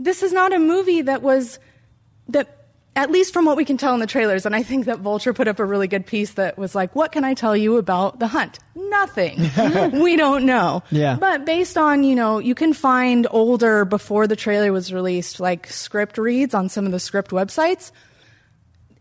this 0.00 0.24
is 0.24 0.32
not 0.32 0.52
a 0.52 0.58
movie 0.58 1.02
that 1.02 1.22
was 1.22 1.60
that 2.26 2.57
at 2.98 3.12
least 3.12 3.32
from 3.32 3.44
what 3.44 3.56
we 3.56 3.64
can 3.64 3.76
tell 3.76 3.94
in 3.94 4.00
the 4.00 4.06
trailers 4.06 4.44
and 4.44 4.54
i 4.56 4.62
think 4.62 4.84
that 4.86 4.98
vulture 4.98 5.32
put 5.32 5.46
up 5.46 5.58
a 5.60 5.64
really 5.64 5.86
good 5.86 6.04
piece 6.04 6.32
that 6.32 6.58
was 6.58 6.74
like 6.74 6.94
what 6.96 7.12
can 7.12 7.22
i 7.24 7.32
tell 7.32 7.56
you 7.56 7.76
about 7.76 8.18
the 8.18 8.26
hunt 8.26 8.58
nothing 8.74 9.38
we 10.02 10.16
don't 10.16 10.44
know 10.44 10.82
Yeah. 10.90 11.16
but 11.16 11.44
based 11.44 11.78
on 11.78 12.02
you 12.02 12.16
know 12.16 12.38
you 12.40 12.54
can 12.54 12.72
find 12.72 13.26
older 13.30 13.84
before 13.84 14.26
the 14.26 14.36
trailer 14.36 14.72
was 14.72 14.92
released 14.92 15.38
like 15.38 15.68
script 15.68 16.18
reads 16.18 16.54
on 16.54 16.68
some 16.68 16.86
of 16.86 16.92
the 16.92 16.98
script 17.00 17.30
websites 17.30 17.92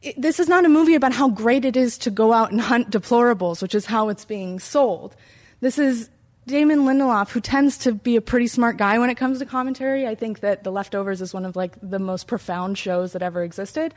it, 0.03 0.21
this 0.21 0.39
is 0.39 0.47
not 0.47 0.63
a 0.63 0.69
movie 0.69 0.93
about 0.93 1.11
how 1.11 1.29
great 1.29 1.65
it 1.65 1.75
is 1.75 1.97
to 1.99 2.11
go 2.11 2.31
out 2.31 2.51
and 2.51 2.61
hunt 2.61 2.91
deplorables, 2.91 3.63
which 3.63 3.73
is 3.73 3.87
how 3.87 4.09
it's 4.09 4.25
being 4.25 4.59
sold. 4.59 5.15
This 5.59 5.79
is 5.79 6.07
Damon 6.47 6.85
Lindelof, 6.85 7.29
who 7.29 7.41
tends 7.41 7.77
to 7.79 7.91
be 7.91 8.15
a 8.15 8.21
pretty 8.21 8.47
smart 8.47 8.77
guy 8.77 8.97
when 8.99 9.09
it 9.09 9.15
comes 9.15 9.39
to 9.39 9.45
commentary. 9.45 10.07
I 10.07 10.15
think 10.15 10.39
that 10.39 10.63
The 10.63 10.71
Leftovers 10.71 11.21
is 11.21 11.33
one 11.33 11.43
of 11.43 11.57
like 11.57 11.75
the 11.81 11.99
most 11.99 12.25
profound 12.25 12.77
shows 12.77 13.11
that 13.11 13.21
ever 13.21 13.43
existed. 13.43 13.93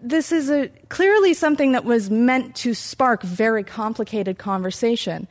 This 0.00 0.30
is 0.30 0.50
a 0.50 0.68
clearly 0.88 1.34
something 1.34 1.72
that 1.72 1.84
was 1.84 2.10
meant 2.10 2.54
to 2.56 2.74
spark 2.74 3.22
very 3.24 3.64
complicated 3.64 4.38
conversation. 4.38 5.26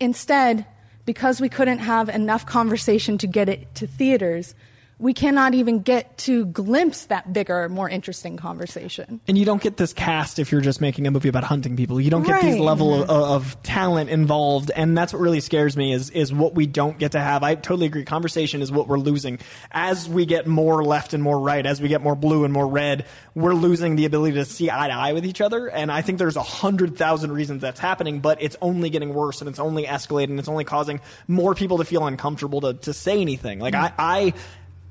Instead, 0.00 0.66
because 1.04 1.40
we 1.40 1.48
couldn't 1.48 1.78
have 1.78 2.08
enough 2.08 2.44
conversation 2.44 3.16
to 3.18 3.28
get 3.28 3.48
it 3.48 3.72
to 3.76 3.86
theaters, 3.86 4.56
we 5.00 5.14
cannot 5.14 5.54
even 5.54 5.80
get 5.80 6.18
to 6.18 6.44
glimpse 6.44 7.06
that 7.06 7.32
bigger, 7.32 7.68
more 7.70 7.88
interesting 7.88 8.36
conversation. 8.36 9.20
And 9.26 9.38
you 9.38 9.46
don't 9.46 9.62
get 9.62 9.78
this 9.78 9.94
cast 9.94 10.38
if 10.38 10.52
you're 10.52 10.60
just 10.60 10.82
making 10.82 11.06
a 11.06 11.10
movie 11.10 11.30
about 11.30 11.42
hunting 11.42 11.74
people. 11.74 11.98
You 11.98 12.10
don't 12.10 12.22
get 12.22 12.42
these 12.42 12.58
level 12.58 13.02
of, 13.02 13.08
mm-hmm. 13.08 13.32
of 13.32 13.62
talent 13.62 14.10
involved, 14.10 14.70
and 14.76 14.96
that's 14.96 15.14
what 15.14 15.20
really 15.20 15.40
scares 15.40 15.74
me 15.76 15.94
is 15.94 16.10
is 16.10 16.32
what 16.32 16.54
we 16.54 16.66
don't 16.66 16.98
get 16.98 17.12
to 17.12 17.20
have. 17.20 17.42
I 17.42 17.54
totally 17.54 17.86
agree. 17.86 18.04
Conversation 18.04 18.60
is 18.60 18.70
what 18.70 18.88
we're 18.88 18.98
losing 18.98 19.38
as 19.70 20.06
we 20.06 20.26
get 20.26 20.46
more 20.46 20.84
left 20.84 21.14
and 21.14 21.22
more 21.22 21.40
right, 21.40 21.64
as 21.64 21.80
we 21.80 21.88
get 21.88 22.02
more 22.02 22.14
blue 22.14 22.44
and 22.44 22.52
more 22.52 22.66
red. 22.66 23.06
We're 23.34 23.54
losing 23.54 23.96
the 23.96 24.04
ability 24.04 24.34
to 24.34 24.44
see 24.44 24.70
eye 24.70 24.88
to 24.88 24.94
eye 24.94 25.14
with 25.14 25.24
each 25.24 25.40
other, 25.40 25.68
and 25.68 25.90
I 25.90 26.02
think 26.02 26.18
there's 26.18 26.36
a 26.36 26.42
hundred 26.42 26.98
thousand 26.98 27.32
reasons 27.32 27.62
that's 27.62 27.80
happening, 27.80 28.20
but 28.20 28.42
it's 28.42 28.56
only 28.60 28.90
getting 28.90 29.14
worse 29.14 29.40
and 29.40 29.48
it's 29.48 29.58
only 29.58 29.84
escalating. 29.84 30.30
and 30.30 30.38
It's 30.38 30.48
only 30.48 30.64
causing 30.64 31.00
more 31.26 31.54
people 31.54 31.78
to 31.78 31.84
feel 31.84 32.06
uncomfortable 32.06 32.60
to 32.60 32.74
to 32.74 32.92
say 32.92 33.18
anything. 33.18 33.60
Like 33.60 33.72
mm. 33.72 33.94
I. 33.98 34.10
I 34.10 34.34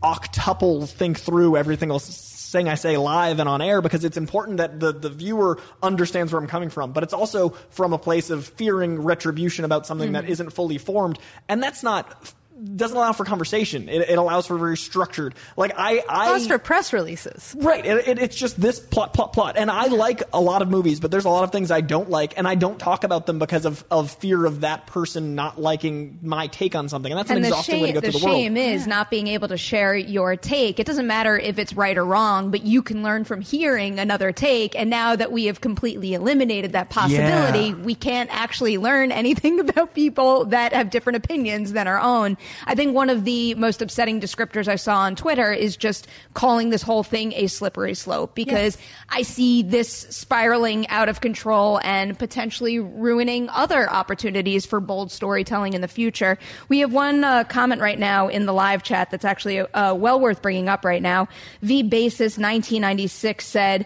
octuple 0.02 0.88
think 0.88 1.20
through 1.20 1.58
everything 1.58 1.92
else 1.92 2.30
thing 2.50 2.68
I 2.68 2.76
say 2.76 2.98
live 2.98 3.40
and 3.40 3.48
on 3.48 3.62
air 3.62 3.82
because 3.82 4.04
it's 4.04 4.18
important 4.18 4.58
that 4.58 4.80
the, 4.80 4.92
the 4.92 5.10
viewer 5.10 5.60
understands 5.84 6.34
where 6.34 6.42
I'm 6.42 6.48
coming 6.48 6.70
from. 6.70 6.94
But 6.94 7.04
it's 7.04 7.14
also 7.14 7.50
from 7.70 7.94
a 7.94 7.98
place 7.98 8.30
of 8.30 8.46
fearing 8.46 9.04
retribution 9.04 9.66
about 9.66 9.86
something 9.86 10.14
that 10.14 10.26
hmm. 10.26 10.32
isn't 10.32 10.50
fully 10.52 10.78
formed. 10.78 11.20
And 11.48 11.62
that's 11.62 11.84
not 11.84 12.34
doesn't 12.76 12.95
allow 12.95 13.13
for 13.13 13.26
conversation. 13.26 13.88
It, 13.89 14.10
it 14.10 14.17
allows 14.17 14.48
for 14.48 14.58
very 14.58 14.78
structured. 14.78 15.36
Like 15.56 15.72
I, 15.78 16.04
I 16.10 16.26
Plus 16.28 16.48
for 16.48 16.58
press 16.58 16.93
releases. 16.93 17.56
Right. 17.58 17.86
It, 17.86 18.08
it, 18.08 18.19
it's 18.19 18.36
just 18.36 18.60
this 18.60 18.80
plot, 18.80 19.13
plot, 19.13 19.34
plot. 19.34 19.56
And 19.58 19.72
I 19.72 19.88
like 19.88 20.24
a 20.34 20.41
lot 20.41 20.62
of 20.62 20.69
movies, 20.69 21.00
but 21.00 21.12
there's 21.12 21.26
a 21.26 21.30
lot 21.30 21.43
of 21.43 21.52
things 21.52 21.72
I 21.72 21.82
don't 21.82 22.10
like, 22.10 22.38
and 22.38 22.48
I 22.48 22.56
don't 22.56 22.78
talk 22.80 23.04
about 23.04 23.26
them 23.26 23.39
because 23.39 23.65
of, 23.65 23.84
of 23.89 24.12
fear 24.12 24.45
of 24.45 24.62
that 24.62 24.88
person 24.88 25.36
not 25.36 25.60
liking 25.60 26.19
my 26.22 26.48
take 26.48 26.76
on 26.76 26.89
something. 26.89 27.12
And 27.12 27.19
that's 27.19 27.30
an 27.30 27.38
and 27.38 27.45
the 27.45 27.50
exhausting 27.50 27.82
way 27.82 27.88
to 27.88 27.93
go 27.93 28.00
the 28.02 28.12
through 28.12 28.19
the 28.19 28.26
world. 28.26 28.38
The 28.38 28.41
shame 28.41 28.58
is 28.58 28.88
not 28.88 29.10
being 29.10 29.28
able 29.28 29.48
to 29.50 29.58
share 29.58 29.95
your 29.95 30.36
take. 30.36 30.80
It 30.80 30.86
doesn't 30.88 31.08
matter 31.08 31.38
if 31.38 31.60
it's 31.60 31.74
right 31.74 31.98
or 31.98 32.06
wrong, 32.06 32.52
but 32.52 32.63
you 32.63 32.82
can 32.82 33.04
learn 33.04 33.24
from 33.24 33.41
hearing 33.41 34.00
another 34.00 34.32
take. 34.32 34.76
And 34.76 34.89
now 34.89 35.15
that 35.15 35.32
we 35.32 35.45
have 35.45 35.62
completely 35.62 36.13
eliminated 36.13 36.74
that 36.74 36.89
possibility, 36.89 37.67
Yeah. 37.67 37.76
we 37.76 37.95
can't 37.95 38.30
actually 38.34 38.78
learn 38.78 39.12
anything 39.19 39.60
about 39.60 39.93
people 39.93 40.45
that 40.45 40.74
have 40.74 40.89
different 40.89 41.17
opinions 41.17 41.74
than 41.74 41.88
our 41.88 42.00
own. 42.00 42.38
I 42.66 42.76
think 42.76 42.96
one 42.96 43.10
of 43.10 43.26
the 43.26 43.56
most 43.56 43.82
upsetting 43.82 44.20
descriptors 44.20 44.68
I 44.68 44.76
saw 44.76 45.00
on 45.00 45.16
Twitter 45.16 45.52
is 45.52 45.78
just 45.78 46.08
calling 46.34 46.70
this 46.70 46.82
whole 46.82 47.04
thing 47.04 47.34
a 47.34 47.48
slippery 47.48 47.94
slope 47.94 48.36
because 48.36 48.78
I 49.10 49.22
see 49.22 49.64
this 49.64 49.90
spiraling 49.90 50.88
out 50.90 51.10
of 51.10 51.22
control 51.22 51.80
and 51.84 52.18
potentially 52.18 52.80
ruining 52.80 53.50
other 53.50 53.90
opportunities 53.90 54.66
for 54.66 54.80
bold 54.80 55.12
storytelling 55.12 55.74
in 55.74 55.82
the 55.82 55.88
future. 55.88 56.38
We 56.68 56.80
have 56.80 56.94
one 56.94 57.24
uh, 57.24 57.44
comment 57.44 57.82
right 57.82 58.00
now 58.00 58.28
in 58.28 58.46
the 58.46 58.54
live 58.54 58.84
chat 58.84 59.12
that's 59.12 59.26
actually 59.26 59.60
uh, 59.60 59.94
well 59.94 60.20
worth 60.20 60.42
bringing 60.42 60.70
up 60.70 60.86
right 60.86 61.02
now. 61.02 61.28
V 61.62 61.84
Basis 61.84 62.38
1996 62.38 63.46
said, 63.46 63.86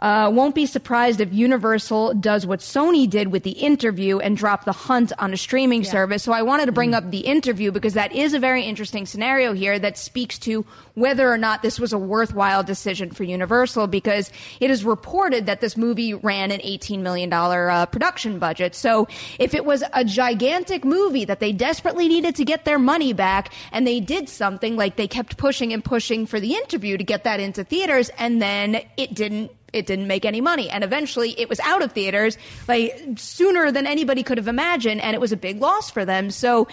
uh, 0.00 0.30
won't 0.32 0.54
be 0.54 0.66
surprised 0.66 1.20
if 1.20 1.32
Universal 1.32 2.14
does 2.14 2.46
what 2.46 2.60
Sony 2.60 3.08
did 3.08 3.28
with 3.28 3.42
the 3.42 3.50
interview 3.50 4.18
and 4.18 4.36
drop 4.36 4.64
the 4.64 4.72
hunt 4.72 5.12
on 5.18 5.32
a 5.32 5.36
streaming 5.36 5.84
service. 5.84 6.22
So 6.22 6.32
I 6.32 6.42
wanted 6.42 6.66
to 6.66 6.72
bring 6.72 6.94
up 6.94 7.10
the 7.10 7.20
interview 7.20 7.70
because 7.70 7.94
that 7.94 8.12
is 8.12 8.32
a 8.32 8.38
very 8.38 8.64
interesting 8.64 9.04
scenario 9.04 9.52
here 9.52 9.78
that 9.78 9.98
speaks 9.98 10.38
to 10.40 10.64
whether 10.94 11.30
or 11.30 11.38
not 11.38 11.62
this 11.62 11.78
was 11.78 11.92
a 11.92 11.98
worthwhile 11.98 12.62
decision 12.62 13.10
for 13.10 13.24
Universal 13.24 13.86
because 13.88 14.32
it 14.58 14.70
is 14.70 14.84
reported 14.84 15.46
that 15.46 15.60
this 15.60 15.76
movie 15.76 16.14
ran 16.14 16.50
an 16.50 16.60
$18 16.60 17.00
million 17.00 17.32
uh, 17.32 17.86
production 17.86 18.38
budget. 18.38 18.74
So 18.74 19.06
if 19.38 19.54
it 19.54 19.64
was 19.64 19.84
a 19.92 20.04
gigantic 20.04 20.84
movie 20.84 21.26
that 21.26 21.40
they 21.40 21.52
desperately 21.52 22.08
needed 22.08 22.34
to 22.36 22.44
get 22.44 22.64
their 22.64 22.78
money 22.78 23.12
back 23.12 23.52
and 23.70 23.86
they 23.86 24.00
did 24.00 24.28
something 24.28 24.76
like 24.76 24.96
they 24.96 25.08
kept 25.08 25.36
pushing 25.36 25.72
and 25.72 25.84
pushing 25.84 26.26
for 26.26 26.40
the 26.40 26.54
interview 26.54 26.96
to 26.96 27.04
get 27.04 27.24
that 27.24 27.40
into 27.40 27.64
theaters 27.64 28.10
and 28.18 28.40
then 28.40 28.82
it 28.96 29.14
didn't 29.14 29.50
it 29.72 29.86
didn't 29.86 30.06
make 30.06 30.24
any 30.24 30.40
money 30.40 30.68
and 30.70 30.82
eventually 30.84 31.38
it 31.40 31.48
was 31.48 31.60
out 31.60 31.82
of 31.82 31.92
theaters 31.92 32.36
like 32.68 32.92
sooner 33.16 33.70
than 33.70 33.86
anybody 33.86 34.22
could 34.22 34.38
have 34.38 34.48
imagined 34.48 35.00
and 35.00 35.14
it 35.14 35.20
was 35.20 35.32
a 35.32 35.36
big 35.36 35.60
loss 35.60 35.90
for 35.90 36.04
them 36.04 36.30
so 36.30 36.66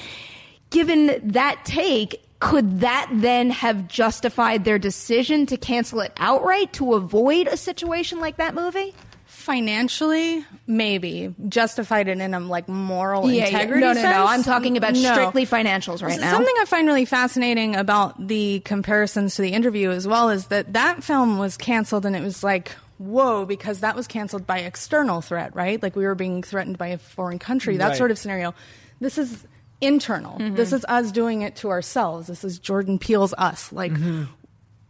given 0.69 1.19
that 1.23 1.63
take 1.65 2.21
could 2.39 2.81
that 2.81 3.09
then 3.11 3.49
have 3.49 3.87
justified 3.87 4.63
their 4.63 4.77
decision 4.77 5.45
to 5.45 5.57
cancel 5.57 5.99
it 6.01 6.11
outright 6.17 6.71
to 6.73 6.93
avoid 6.93 7.47
a 7.47 7.57
situation 7.57 8.19
like 8.19 8.37
that 8.37 8.53
movie 8.55 8.93
Financially, 9.29 10.45
maybe 10.67 11.33
justified 11.47 12.07
it 12.07 12.19
in 12.19 12.33
a 12.33 12.39
like 12.39 12.67
moral 12.67 13.29
Yeah, 13.31 13.43
yeah. 13.43 13.45
integrity. 13.47 13.79
No, 13.81 13.87
no, 13.87 14.01
no. 14.01 14.01
sense? 14.01 14.29
I'm 14.29 14.43
talking 14.43 14.77
about 14.77 14.93
No. 14.93 15.13
strictly 15.13 15.45
financials 15.45 16.01
right 16.03 16.19
now. 16.19 16.31
Something 16.31 16.53
I 16.59 16.65
find 16.65 16.85
really 16.87 17.05
fascinating 17.05 17.75
about 17.75 18.27
the 18.27 18.61
comparisons 18.65 19.35
to 19.35 19.41
the 19.41 19.53
interview 19.53 19.89
as 19.91 20.05
well 20.07 20.29
is 20.29 20.47
that 20.47 20.73
that 20.73 21.03
film 21.03 21.37
was 21.37 21.55
canceled 21.55 22.05
and 22.05 22.15
it 22.15 22.21
was 22.21 22.43
like, 22.43 22.71
whoa, 22.97 23.45
because 23.45 23.81
that 23.81 23.95
was 23.95 24.07
canceled 24.07 24.47
by 24.47 24.59
external 24.59 25.21
threat, 25.21 25.55
right? 25.55 25.81
Like 25.81 25.95
we 25.95 26.05
were 26.05 26.15
being 26.15 26.43
threatened 26.43 26.77
by 26.77 26.87
a 26.87 26.97
foreign 26.97 27.39
country, 27.39 27.77
that 27.77 27.89
Right. 27.89 27.97
sort 27.97 28.11
of 28.11 28.17
scenario. 28.17 28.53
This 28.99 29.17
is 29.17 29.45
internal. 29.81 30.39
Mm-hmm. 30.39 30.55
This 30.55 30.73
is 30.73 30.83
us 30.89 31.11
doing 31.11 31.43
it 31.43 31.55
to 31.57 31.69
ourselves. 31.69 32.27
This 32.27 32.43
is 32.43 32.59
Jordan 32.59 32.97
Peele's 32.97 33.33
us. 33.37 33.71
Like, 33.71 33.91
mm-hmm. 33.93 34.23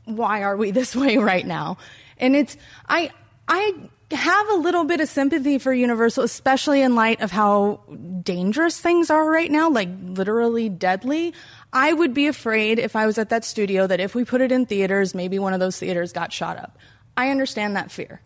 why 0.06 0.44
are 0.44 0.56
we 0.56 0.72
this 0.80 0.96
way 0.96 1.18
right 1.18 1.46
now? 1.46 1.78
And 2.18 2.36
it's 2.36 2.58
I 2.88 3.12
I 3.48 3.74
have 4.12 4.50
a 4.52 4.56
little 4.56 4.86
bit 4.86 5.02
of 5.02 5.10
sympathy 5.10 5.58
for 5.58 5.74
Universal, 5.74 6.24
especially 6.24 6.82
in 6.82 6.96
light 6.96 7.22
of 7.22 7.30
how 7.30 7.82
dangerous 8.24 8.80
things 8.80 9.10
are 9.10 9.30
right 9.30 9.52
now, 9.52 9.70
like 9.70 9.90
literally 10.02 10.70
deadly. 10.70 11.34
I 11.74 11.92
would 11.92 12.14
be 12.14 12.28
afraid 12.28 12.80
if 12.80 12.96
I 12.96 13.06
was 13.06 13.18
at 13.18 13.30
that 13.30 13.44
studio 13.44 13.86
that 13.86 14.00
if 14.00 14.16
we 14.16 14.24
put 14.24 14.40
it 14.40 14.54
in 14.54 14.66
theaters, 14.66 15.14
maybe 15.14 15.40
one 15.40 15.54
of 15.54 15.60
those 15.60 15.78
theaters 15.78 16.14
got 16.14 16.32
shot 16.32 16.58
up. 16.58 16.78
I 17.18 17.32
understand 17.32 17.76
that 17.76 17.92
fear. 17.92 18.22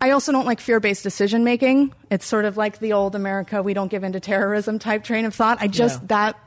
I 0.00 0.10
also 0.10 0.32
don't 0.32 0.46
like 0.46 0.60
fear 0.60 0.80
based 0.80 1.02
decision 1.02 1.44
making. 1.44 1.92
It's 2.10 2.26
sort 2.26 2.44
of 2.44 2.56
like 2.56 2.78
the 2.78 2.92
old 2.92 3.14
America, 3.14 3.62
we 3.62 3.74
don't 3.74 3.88
give 3.88 4.02
in 4.04 4.12
to 4.12 4.20
terrorism 4.20 4.78
type 4.78 5.04
train 5.04 5.24
of 5.26 5.34
thought. 5.34 5.58
I 5.60 5.68
just, 5.68 6.00
Yeah. 6.00 6.06
that 6.08 6.38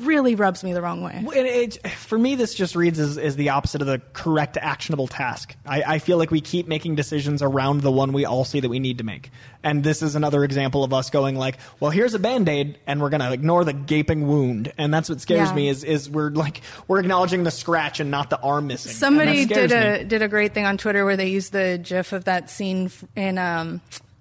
really 0.00 0.34
rubs 0.34 0.64
me 0.64 0.72
the 0.72 0.82
wrong 0.82 1.02
way. 1.02 1.20
Well, 1.22 1.36
it, 1.36 1.78
it, 1.84 1.88
for 1.90 2.18
me, 2.18 2.34
this 2.34 2.54
just 2.54 2.74
reads 2.76 2.98
as, 2.98 3.18
as 3.18 3.36
the 3.36 3.50
opposite 3.50 3.80
of 3.80 3.86
the 3.86 4.00
correct 4.12 4.56
actionable 4.56 5.06
task. 5.06 5.54
I, 5.66 5.82
I 5.82 5.98
feel 5.98 6.18
like 6.18 6.30
we 6.30 6.40
keep 6.40 6.66
making 6.68 6.94
decisions 6.94 7.42
around 7.42 7.80
the 7.82 7.90
one 7.90 8.12
we 8.12 8.24
all 8.24 8.44
see 8.44 8.60
that 8.60 8.68
we 8.68 8.78
need 8.78 8.98
to 8.98 9.04
make. 9.04 9.30
And 9.62 9.84
this 9.84 10.02
is 10.02 10.14
another 10.14 10.42
example 10.44 10.84
of 10.84 10.92
us 10.92 11.10
going 11.10 11.36
like, 11.36 11.58
well, 11.80 11.90
here's 11.90 12.14
a 12.14 12.18
band-aid 12.18 12.78
and 12.86 13.00
we're 13.00 13.10
going 13.10 13.20
to 13.20 13.32
ignore 13.32 13.64
the 13.64 13.72
gaping 13.74 14.26
wound. 14.26 14.72
And 14.78 14.92
that's 14.92 15.08
what 15.08 15.20
scares 15.20 15.50
Yeah. 15.50 15.54
me 15.54 15.68
is, 15.68 15.84
is 15.84 16.08
we're 16.08 16.30
like, 16.30 16.62
we're 16.88 17.00
acknowledging 17.00 17.44
the 17.44 17.50
scratch 17.50 18.00
and 18.00 18.10
not 18.10 18.30
the 18.30 18.40
arm 18.40 18.68
missing. 18.68 18.92
Somebody 18.92 19.44
did 19.44 19.70
a 19.72 19.98
me. 19.98 20.04
did 20.04 20.22
a 20.22 20.28
great 20.28 20.54
thing 20.54 20.64
on 20.64 20.78
Twitter 20.78 21.04
where 21.04 21.16
they 21.16 21.28
used 21.28 21.52
the 21.52 21.78
GIF 21.82 22.12
of 22.12 22.24
that 22.24 22.48
scene 22.50 22.90
in 23.14 23.36
um, 23.36 23.80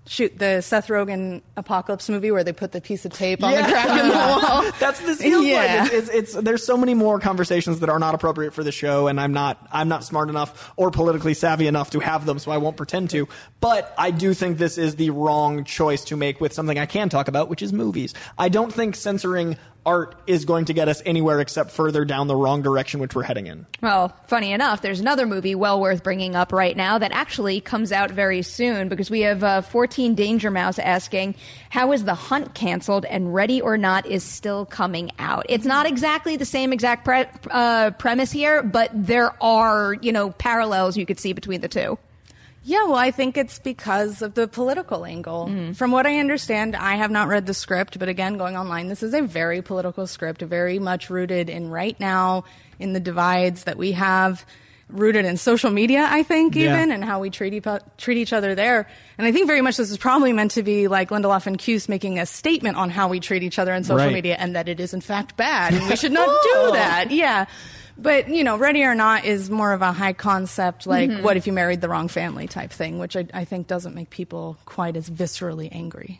shoot 0.09 0.39
the 0.39 0.59
Seth 0.61 0.87
Rogen 0.87 1.43
Apocalypse 1.55 2.09
movie 2.09 2.31
where 2.31 2.43
they 2.43 2.51
put 2.51 2.71
the 2.71 2.81
piece 2.81 3.05
of 3.05 3.13
tape 3.13 3.43
on 3.43 3.51
the 3.51 3.61
crack 3.61 3.87
in 4.01 4.09
the 4.09 4.15
wall. 4.15 4.71
That's 4.79 4.99
this 5.01 5.21
feels 5.21 5.45
Yeah. 5.45 5.83
like 5.83 5.93
it's, 5.93 6.09
it's, 6.09 6.33
it's 6.35 6.43
there's 6.43 6.65
so 6.65 6.75
many 6.75 6.95
more 6.95 7.19
conversations 7.19 7.81
that 7.81 7.89
are 7.89 7.99
not 7.99 8.15
appropriate 8.15 8.55
for 8.55 8.63
the 8.63 8.71
show, 8.71 9.07
and 9.07 9.21
I'm 9.21 9.33
not 9.33 9.67
I'm 9.71 9.87
not 9.87 10.03
smart 10.03 10.29
enough 10.29 10.73
or 10.77 10.89
politically 10.89 11.35
savvy 11.35 11.67
enough 11.67 11.91
to 11.91 11.99
have 11.99 12.25
them, 12.25 12.39
so 12.39 12.49
I 12.51 12.57
won't 12.57 12.75
pretend 12.75 13.11
to. 13.11 13.27
But 13.61 13.93
I 13.99 14.09
do 14.09 14.33
think 14.33 14.57
this 14.57 14.79
is 14.79 14.95
the 14.95 15.11
wrong 15.11 15.63
choice 15.63 16.03
to 16.05 16.17
make 16.17 16.41
with 16.41 16.53
something 16.53 16.79
I 16.79 16.87
can 16.87 17.09
talk 17.09 17.27
about, 17.27 17.47
which 17.47 17.61
is 17.61 17.71
movies. 17.71 18.15
I 18.37 18.49
don't 18.49 18.73
think 18.73 18.95
censoring 18.95 19.57
art 19.85 20.15
is 20.27 20.45
going 20.45 20.65
to 20.65 20.73
get 20.73 20.87
us 20.87 21.01
anywhere 21.05 21.39
except 21.39 21.71
further 21.71 22.05
down 22.05 22.27
the 22.27 22.35
wrong 22.35 22.61
direction, 22.61 22.99
which 22.99 23.15
we're 23.15 23.23
heading 23.23 23.47
in. 23.47 23.65
Well, 23.81 24.15
funny 24.27 24.51
enough, 24.51 24.81
there's 24.81 24.99
another 24.99 25.25
movie 25.25 25.55
well 25.55 25.79
worth 25.79 26.03
bringing 26.03 26.35
up 26.35 26.51
right 26.51 26.75
now 26.75 26.97
that 26.97 27.11
actually 27.11 27.61
comes 27.61 27.91
out 27.91 28.11
very 28.11 28.41
soon 28.41 28.89
because 28.89 29.09
we 29.09 29.21
have 29.21 29.43
uh, 29.43 29.61
14 29.61 30.15
Danger 30.15 30.51
Mouse 30.51 30.79
asking, 30.79 31.35
How 31.69 31.91
is 31.91 32.03
The 32.03 32.13
Hunt 32.13 32.53
canceled 32.53 33.05
and 33.05 33.33
Ready 33.33 33.61
or 33.61 33.77
Not 33.77 34.05
is 34.05 34.23
still 34.23 34.65
coming 34.65 35.11
out? 35.19 35.45
It's 35.49 35.65
not 35.65 35.85
exactly 35.85 36.35
the 36.35 36.45
same 36.45 36.73
exact 36.73 37.05
pre- 37.05 37.25
uh, 37.49 37.91
premise 37.91 38.31
here, 38.31 38.63
but 38.63 38.91
there 38.93 39.31
are, 39.41 39.95
you 40.01 40.11
know, 40.11 40.31
parallels 40.31 40.97
you 40.97 41.05
could 41.05 41.19
see 41.19 41.33
between 41.33 41.61
the 41.61 41.67
two. 41.67 41.97
Yeah, 42.63 42.83
well, 42.85 42.95
I 42.95 43.11
think 43.11 43.37
it's 43.37 43.57
because 43.57 44.21
of 44.21 44.33
the 44.33 44.47
political 44.47 45.05
angle. 45.05 45.47
Mm-hmm. 45.47 45.71
From 45.73 45.91
what 45.91 46.05
I 46.05 46.19
understand, 46.19 46.75
I 46.75 46.95
have 46.95 47.09
not 47.09 47.27
read 47.29 47.45
the 47.45 47.53
script, 47.53 47.97
but 47.97 48.09
again, 48.09 48.37
going 48.37 48.57
online, 48.57 48.87
this 48.89 49.01
is 49.01 49.13
a 49.13 49.21
very 49.21 49.61
political 49.61 50.05
script, 50.07 50.41
very 50.41 50.77
much 50.77 51.09
rooted 51.09 51.49
in 51.49 51.69
right 51.69 51.97
now, 51.99 52.43
in 52.77 52.93
the 52.93 52.99
divides 52.99 53.63
that 53.63 53.77
we 53.77 53.93
have, 53.93 54.45
rooted 54.89 55.23
in 55.23 55.37
social 55.37 55.69
media, 55.71 56.05
I 56.09 56.23
think, 56.23 56.55
Yeah. 56.55 56.73
even, 56.75 56.91
and 56.91 57.05
how 57.05 57.19
we 57.19 57.29
treat, 57.29 57.53
each- 57.53 57.63
treat 57.97 58.17
each 58.17 58.33
other 58.33 58.55
there. 58.55 58.87
And 59.17 59.25
I 59.27 59.31
think 59.31 59.47
very 59.47 59.61
much 59.61 59.77
this 59.77 59.89
is 59.91 59.97
probably 59.97 60.33
meant 60.33 60.51
to 60.51 60.63
be 60.63 60.87
like 60.87 61.09
Lindelof 61.11 61.45
and 61.47 61.57
Cuse 61.57 61.87
making 61.87 62.19
a 62.19 62.25
statement 62.25 62.75
on 62.75 62.89
how 62.89 63.07
we 63.07 63.19
treat 63.19 63.43
each 63.43 63.57
other 63.59 63.73
in 63.73 63.83
social 63.83 64.05
Right. 64.07 64.13
media 64.13 64.35
and 64.39 64.55
that 64.55 64.67
it 64.67 64.79
is 64.79 64.93
in 64.93 65.01
fact 65.01 65.37
bad 65.37 65.73
and 65.75 65.87
we 65.87 65.95
should 65.95 66.11
not 66.11 66.27
do 66.53 66.71
that. 66.73 67.11
Yeah. 67.11 67.45
But, 68.01 68.29
you 68.29 68.43
know, 68.43 68.57
Ready 68.57 68.83
or 68.83 68.95
Not 68.95 69.25
is 69.25 69.49
more 69.49 69.73
of 69.73 69.81
a 69.81 69.91
high 69.91 70.13
concept, 70.13 70.87
like, 70.87 71.09
mm-hmm. 71.09 71.23
what 71.23 71.37
if 71.37 71.47
you 71.47 71.53
married 71.53 71.81
the 71.81 71.89
wrong 71.89 72.07
family 72.07 72.47
type 72.47 72.71
thing, 72.71 72.97
which 72.97 73.17
I, 73.17 73.27
I 73.33 73.45
think 73.45 73.67
doesn't 73.67 73.93
make 73.93 74.09
people 74.09 74.57
quite 74.65 74.95
as 74.95 75.09
viscerally 75.09 75.69
angry. 75.71 76.19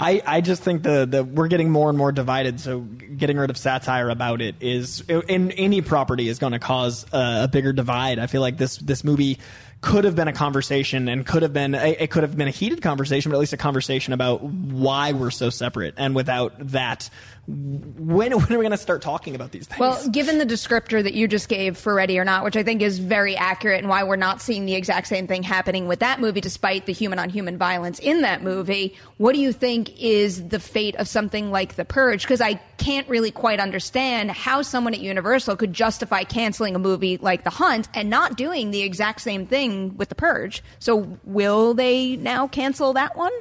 I, 0.00 0.22
I 0.24 0.40
just 0.40 0.62
think 0.62 0.82
the, 0.82 1.04
the 1.04 1.24
we're 1.24 1.48
getting 1.48 1.70
more 1.70 1.90
and 1.90 1.98
more 1.98 2.10
divided. 2.10 2.58
So 2.58 2.80
getting 2.80 3.36
rid 3.36 3.50
of 3.50 3.58
satire 3.58 4.08
about 4.08 4.40
it 4.40 4.54
is 4.60 5.02
in 5.08 5.50
any 5.52 5.82
property 5.82 6.28
is 6.28 6.38
going 6.38 6.52
to 6.52 6.58
cause 6.58 7.04
a, 7.12 7.42
a 7.42 7.48
bigger 7.48 7.74
divide. 7.74 8.18
I 8.18 8.26
feel 8.26 8.40
like 8.40 8.56
this 8.56 8.78
this 8.78 9.04
movie 9.04 9.38
could 9.82 10.04
have 10.04 10.16
been 10.16 10.28
a 10.28 10.32
conversation 10.32 11.08
and 11.08 11.26
could 11.26 11.42
have 11.42 11.52
been 11.52 11.74
it 11.74 12.10
could 12.10 12.22
have 12.22 12.34
been 12.34 12.48
a 12.48 12.52
heated 12.52 12.80
conversation, 12.80 13.30
but 13.30 13.36
at 13.36 13.40
least 13.40 13.52
a 13.52 13.58
conversation 13.58 14.14
about 14.14 14.42
why 14.42 15.12
we're 15.12 15.30
so 15.30 15.50
separate. 15.50 15.94
And 15.98 16.14
without 16.14 16.54
that, 16.68 17.10
when 17.50 18.32
when 18.40 18.52
are 18.52 18.58
we 18.58 18.62
going 18.62 18.70
to 18.70 18.76
start 18.76 19.02
talking 19.02 19.34
about 19.34 19.52
these 19.52 19.66
things? 19.66 19.80
Well, 19.80 20.08
given 20.08 20.38
the 20.38 20.46
descriptor 20.46 21.02
that 21.02 21.14
you 21.14 21.28
just 21.28 21.48
gave 21.48 21.76
for 21.76 21.94
Ready 21.94 22.18
or 22.18 22.24
Not, 22.24 22.44
which 22.44 22.56
I 22.56 22.62
think 22.62 22.82
is 22.82 22.98
very 22.98 23.36
accurate 23.36 23.80
and 23.80 23.88
why 23.88 24.04
we're 24.04 24.16
not 24.16 24.40
seeing 24.40 24.66
the 24.66 24.74
exact 24.74 25.06
same 25.06 25.26
thing 25.26 25.42
happening 25.42 25.88
with 25.88 26.00
that 26.00 26.20
movie, 26.20 26.40
despite 26.40 26.86
the 26.86 26.92
human 26.92 27.18
on 27.18 27.28
human 27.28 27.58
violence 27.58 27.98
in 27.98 28.22
that 28.22 28.42
movie, 28.42 28.96
what 29.18 29.34
do 29.34 29.40
you 29.40 29.52
think 29.52 30.00
is 30.00 30.48
the 30.48 30.60
fate 30.60 30.96
of 30.96 31.08
something 31.08 31.50
like 31.50 31.76
The 31.76 31.84
Purge? 31.84 32.22
Because 32.22 32.40
I 32.40 32.54
can't 32.78 33.08
really 33.08 33.30
quite 33.30 33.60
understand 33.60 34.30
how 34.30 34.62
someone 34.62 34.94
at 34.94 35.00
Universal 35.00 35.56
could 35.56 35.72
justify 35.72 36.24
canceling 36.24 36.74
a 36.74 36.78
movie 36.78 37.18
like 37.18 37.44
The 37.44 37.50
Hunt 37.50 37.88
and 37.94 38.08
not 38.08 38.36
doing 38.36 38.70
the 38.70 38.82
exact 38.82 39.20
same 39.20 39.46
thing 39.46 39.96
with 39.96 40.08
The 40.08 40.14
Purge. 40.14 40.62
So, 40.78 41.18
will 41.24 41.74
they 41.74 42.16
now 42.16 42.48
cancel 42.48 42.92
that 42.94 43.16
one? 43.16 43.32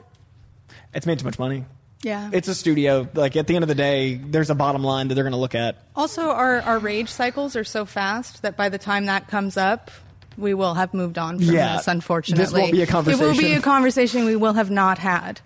it's 0.94 1.06
made 1.06 1.20
too 1.20 1.26
much 1.26 1.40
money. 1.40 1.66
Yeah. 2.02 2.30
It's 2.32 2.48
a 2.48 2.56
studio. 2.56 3.08
Like 3.14 3.36
at 3.36 3.48
the 3.48 3.56
end 3.56 3.64
of 3.64 3.68
the 3.70 3.76
day, 3.76 4.16
there's 4.16 4.50
a 4.50 4.56
bottom 4.56 4.84
line 4.84 5.10
that 5.10 5.16
they're 5.16 5.24
going 5.24 5.34
to 5.34 5.38
look 5.40 5.56
at. 5.56 5.78
Also, 5.96 6.30
our, 6.30 6.62
our 6.62 6.80
rage 6.80 7.10
cycles 7.10 7.56
are 7.56 7.64
so 7.66 7.86
fast 7.86 8.42
that 8.42 8.56
by 8.56 8.70
the 8.70 8.78
time 8.78 9.08
that 9.08 9.28
comes 9.28 9.58
up, 9.58 9.92
we 10.38 10.54
will 10.54 10.76
have 10.76 10.94
moved 10.94 11.18
on 11.18 11.38
from 11.40 11.54
Yeah. 11.54 11.78
this, 11.78 11.88
unfortunately. 11.88 12.44
This 12.46 12.54
won't 12.54 12.72
be 12.72 12.82
a 12.82 12.88
conversation. 12.88 13.26
It 13.26 13.28
will 13.28 13.38
be 13.38 13.54
a 13.54 13.62
conversation 13.62 14.26
we 14.26 14.38
will 14.38 14.54
have 14.54 14.72
not 14.72 14.98
had. 14.98 15.42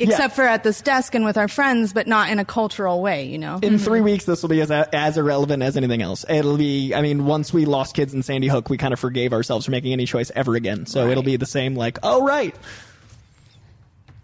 Except 0.00 0.36
for 0.36 0.42
at 0.42 0.62
this 0.62 0.80
desk 0.80 1.16
and 1.16 1.24
with 1.24 1.36
our 1.36 1.48
friends, 1.48 1.92
but 1.92 2.06
not 2.06 2.30
in 2.30 2.38
a 2.38 2.44
cultural 2.44 3.02
way, 3.02 3.24
you 3.24 3.36
know? 3.36 3.58
In 3.62 3.78
three 3.78 4.00
weeks, 4.00 4.26
this 4.26 4.42
will 4.42 4.48
be 4.48 4.60
as 4.60 4.70
as 4.70 5.16
irrelevant 5.16 5.60
as 5.62 5.76
anything 5.76 6.02
else. 6.02 6.24
It'll 6.28 6.56
be. 6.56 6.94
I 6.94 7.02
mean, 7.02 7.24
once 7.26 7.52
we 7.52 7.64
lost 7.64 7.96
kids 7.96 8.14
in 8.14 8.22
Sandy 8.22 8.46
Hook, 8.46 8.70
we 8.70 8.76
kind 8.78 8.92
of 8.92 9.00
forgave 9.00 9.32
ourselves 9.32 9.64
for 9.64 9.72
making 9.72 9.92
any 9.92 10.06
choice 10.06 10.30
ever 10.36 10.54
again. 10.54 10.86
So 10.86 11.08
it'll 11.08 11.24
be 11.24 11.34
the 11.36 11.46
same. 11.46 11.74
Like, 11.74 11.98
oh 12.04 12.24
right. 12.24 12.54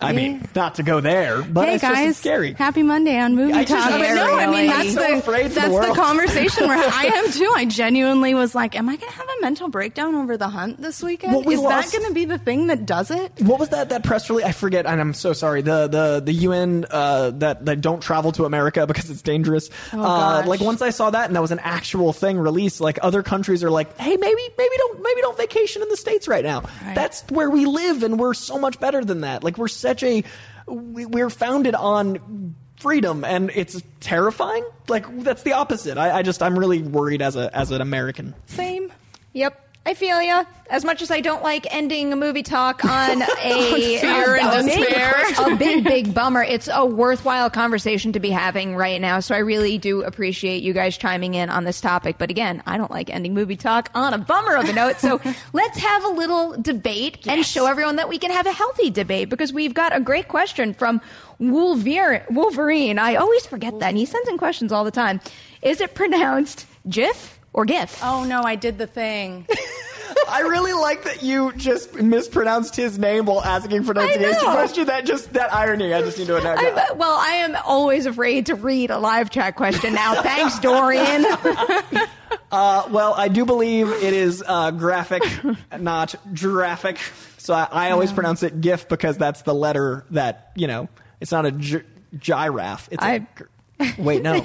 I 0.00 0.12
mean, 0.12 0.46
not 0.54 0.74
to 0.74 0.82
go 0.82 1.00
there, 1.00 1.40
but 1.42 1.66
hey 1.68 1.74
it's 1.76 1.82
just 1.82 1.94
guys, 1.94 2.08
it's 2.10 2.18
scary. 2.18 2.52
happy 2.52 2.82
Monday 2.82 3.18
on 3.18 3.36
Movie 3.36 3.54
I 3.54 3.64
Talk. 3.64 3.86
I'm 3.90 4.00
But 4.00 4.14
no, 4.14 4.36
I 4.36 4.46
mean 4.50 4.66
that's 4.66 4.92
so 4.92 5.00
the 5.20 5.22
the 5.22 5.48
that's 5.48 5.54
the, 5.66 5.70
world. 5.70 5.96
conversation 5.96 6.68
where 6.68 6.76
I 6.78 7.04
am 7.14 7.32
too. 7.32 7.50
I 7.56 7.64
genuinely 7.64 8.34
was 8.34 8.54
like, 8.54 8.76
am 8.76 8.88
I 8.90 8.96
going 8.96 9.10
to 9.10 9.16
have 9.16 9.26
a 9.26 9.40
mental 9.40 9.68
breakdown 9.68 10.14
over 10.14 10.36
the 10.36 10.48
hunt 10.48 10.82
this 10.82 11.02
weekend? 11.02 11.46
We 11.46 11.54
Is 11.54 11.60
lost- 11.60 11.92
that 11.92 11.98
going 11.98 12.08
to 12.10 12.14
be 12.14 12.26
the 12.26 12.36
thing 12.38 12.66
that 12.66 12.84
does 12.84 13.10
it? 13.10 13.32
What 13.40 13.58
was 13.58 13.70
that? 13.70 13.88
That 13.88 14.04
press 14.04 14.28
release? 14.28 14.44
I 14.44 14.52
forget, 14.52 14.84
and 14.84 15.00
I'm 15.00 15.14
so 15.14 15.32
sorry. 15.32 15.62
The 15.62 15.86
the 15.88 16.20
the 16.22 16.32
UN 16.32 16.84
uh, 16.90 17.30
that 17.36 17.64
that 17.64 17.80
don't 17.80 18.02
travel 18.02 18.32
to 18.32 18.44
America 18.44 18.86
because 18.88 19.08
it's 19.08 19.22
dangerous. 19.22 19.70
uh, 19.92 19.96
Oh, 19.96 20.02
gosh. 20.02 20.46
like 20.46 20.60
once 20.60 20.82
I 20.82 20.90
saw 20.90 21.08
that, 21.10 21.26
and 21.26 21.36
that 21.36 21.40
was 21.40 21.52
an 21.52 21.60
actual 21.60 22.12
thing 22.12 22.36
released. 22.38 22.80
Like 22.80 22.98
other 23.00 23.22
countries 23.22 23.64
are 23.64 23.70
like, 23.70 23.96
hey, 23.98 24.16
maybe 24.16 24.42
maybe 24.58 24.74
don't 24.76 25.00
maybe 25.02 25.20
don't 25.22 25.36
vacation 25.38 25.80
in 25.82 25.88
the 25.88 25.96
states 25.96 26.28
right 26.28 26.44
now. 26.44 26.60
Right. 26.84 26.94
That's 26.94 27.24
where 27.30 27.48
we 27.48 27.64
live, 27.64 28.02
and 28.02 28.18
we're 28.18 28.34
so 28.34 28.58
much 28.58 28.78
better 28.80 29.02
than 29.02 29.22
that. 29.22 29.42
Like 29.42 29.56
we're 29.56 29.68
such 29.94 30.02
a 30.02 30.24
we, 30.66 31.06
we're 31.06 31.30
founded 31.30 31.74
on 31.74 32.54
freedom, 32.76 33.24
and 33.24 33.50
it's 33.54 33.80
terrifying. 34.00 34.64
Like 34.88 35.22
that's 35.22 35.42
the 35.42 35.52
opposite. 35.52 35.98
I, 35.98 36.18
I 36.18 36.22
just 36.22 36.42
I'm 36.42 36.58
really 36.58 36.82
worried 36.82 37.22
as 37.22 37.36
a 37.36 37.54
as 37.56 37.70
an 37.70 37.80
American. 37.80 38.34
Same. 38.46 38.92
Yep. 39.32 39.60
I 39.86 39.92
feel 39.92 40.22
ya. 40.22 40.44
As 40.70 40.82
much 40.82 41.02
as 41.02 41.10
I 41.10 41.20
don't 41.20 41.42
like 41.42 41.66
ending 41.72 42.10
a 42.12 42.16
movie 42.16 42.42
talk 42.42 42.84
on 42.86 43.20
a, 43.20 43.26
fear 43.26 44.36
a, 44.36 44.42
and 44.42 44.66
despair. 44.66 45.24
a 45.38 45.56
big, 45.56 45.84
big 45.84 46.14
bummer, 46.14 46.42
it's 46.42 46.70
a 46.72 46.86
worthwhile 46.86 47.50
conversation 47.50 48.12
to 48.12 48.20
be 48.20 48.30
having 48.30 48.74
right 48.76 48.98
now. 48.98 49.20
So 49.20 49.34
I 49.34 49.38
really 49.38 49.76
do 49.76 50.02
appreciate 50.02 50.62
you 50.62 50.72
guys 50.72 50.96
chiming 50.96 51.34
in 51.34 51.50
on 51.50 51.64
this 51.64 51.82
topic. 51.82 52.16
But 52.16 52.30
again, 52.30 52.62
I 52.66 52.78
don't 52.78 52.90
like 52.90 53.10
ending 53.10 53.34
movie 53.34 53.56
talk 53.56 53.90
on 53.94 54.14
a 54.14 54.18
bummer 54.18 54.56
of 54.56 54.68
a 54.68 54.72
note. 54.72 55.00
So 55.00 55.20
let's 55.52 55.78
have 55.78 56.04
a 56.04 56.08
little 56.08 56.56
debate 56.60 57.26
and 57.26 57.44
show 57.44 57.66
everyone 57.66 57.96
that 57.96 58.08
we 58.08 58.18
can 58.18 58.30
have 58.30 58.46
a 58.46 58.52
healthy 58.52 58.88
debate 58.88 59.28
because 59.28 59.52
we've 59.52 59.74
got 59.74 59.94
a 59.94 60.00
great 60.00 60.28
question 60.28 60.72
from 60.72 61.02
Wolverine. 61.38 62.22
Wolverine. 62.30 62.98
I 62.98 63.16
always 63.16 63.44
forget 63.44 63.78
that. 63.80 63.90
And 63.90 63.98
he 63.98 64.06
sends 64.06 64.30
in 64.30 64.38
questions 64.38 64.72
all 64.72 64.84
the 64.84 64.90
time. 64.90 65.20
Is 65.60 65.82
it 65.82 65.94
pronounced 65.94 66.66
GIF 66.88 67.38
or 67.54 67.64
GIF? 67.64 67.98
Oh 68.02 68.24
no, 68.24 68.42
I 68.42 68.56
did 68.56 68.76
the 68.76 68.86
thing. 68.86 69.46
I 70.28 70.40
really 70.40 70.72
like 70.72 71.04
that 71.04 71.22
you 71.22 71.52
just 71.52 71.94
mispronounced 71.94 72.76
his 72.76 72.98
name 72.98 73.26
while 73.26 73.42
asking 73.42 73.84
pronunciation 73.84 74.44
know. 74.44 74.52
question. 74.52 74.86
That 74.86 75.04
just 75.06 75.32
that 75.32 75.52
irony. 75.52 75.92
I 75.92 76.02
just 76.02 76.18
need 76.18 76.26
to 76.28 76.40
know. 76.40 76.54
I'm, 76.56 76.98
well, 76.98 77.16
I 77.18 77.36
am 77.36 77.56
always 77.64 78.06
afraid 78.06 78.46
to 78.46 78.54
read 78.54 78.90
a 78.90 78.98
live 78.98 79.30
chat 79.30 79.56
question 79.56 79.94
now. 79.94 80.14
Thanks, 80.22 80.58
Dorian. 80.60 81.24
Uh, 82.50 82.86
well, 82.90 83.14
I 83.16 83.28
do 83.28 83.44
believe 83.44 83.88
it 83.90 84.12
is 84.14 84.42
uh, 84.46 84.70
graphic, 84.70 85.22
not 85.76 86.14
giraffic. 86.32 86.98
So 87.38 87.52
I, 87.52 87.66
I 87.70 87.90
always 87.90 88.12
pronounce 88.12 88.44
it 88.44 88.60
GIF 88.60 88.88
because 88.88 89.18
that's 89.18 89.42
the 89.42 89.54
letter 89.54 90.04
that 90.10 90.52
you 90.54 90.68
know. 90.68 90.88
It's 91.20 91.32
not 91.32 91.46
a 91.46 91.50
gi- 91.52 91.82
giraffe. 92.16 92.88
It's 92.92 93.02
a 93.02 93.06
I- 93.06 93.18
gir- 93.18 93.48
wait 93.98 94.22
no. 94.22 94.40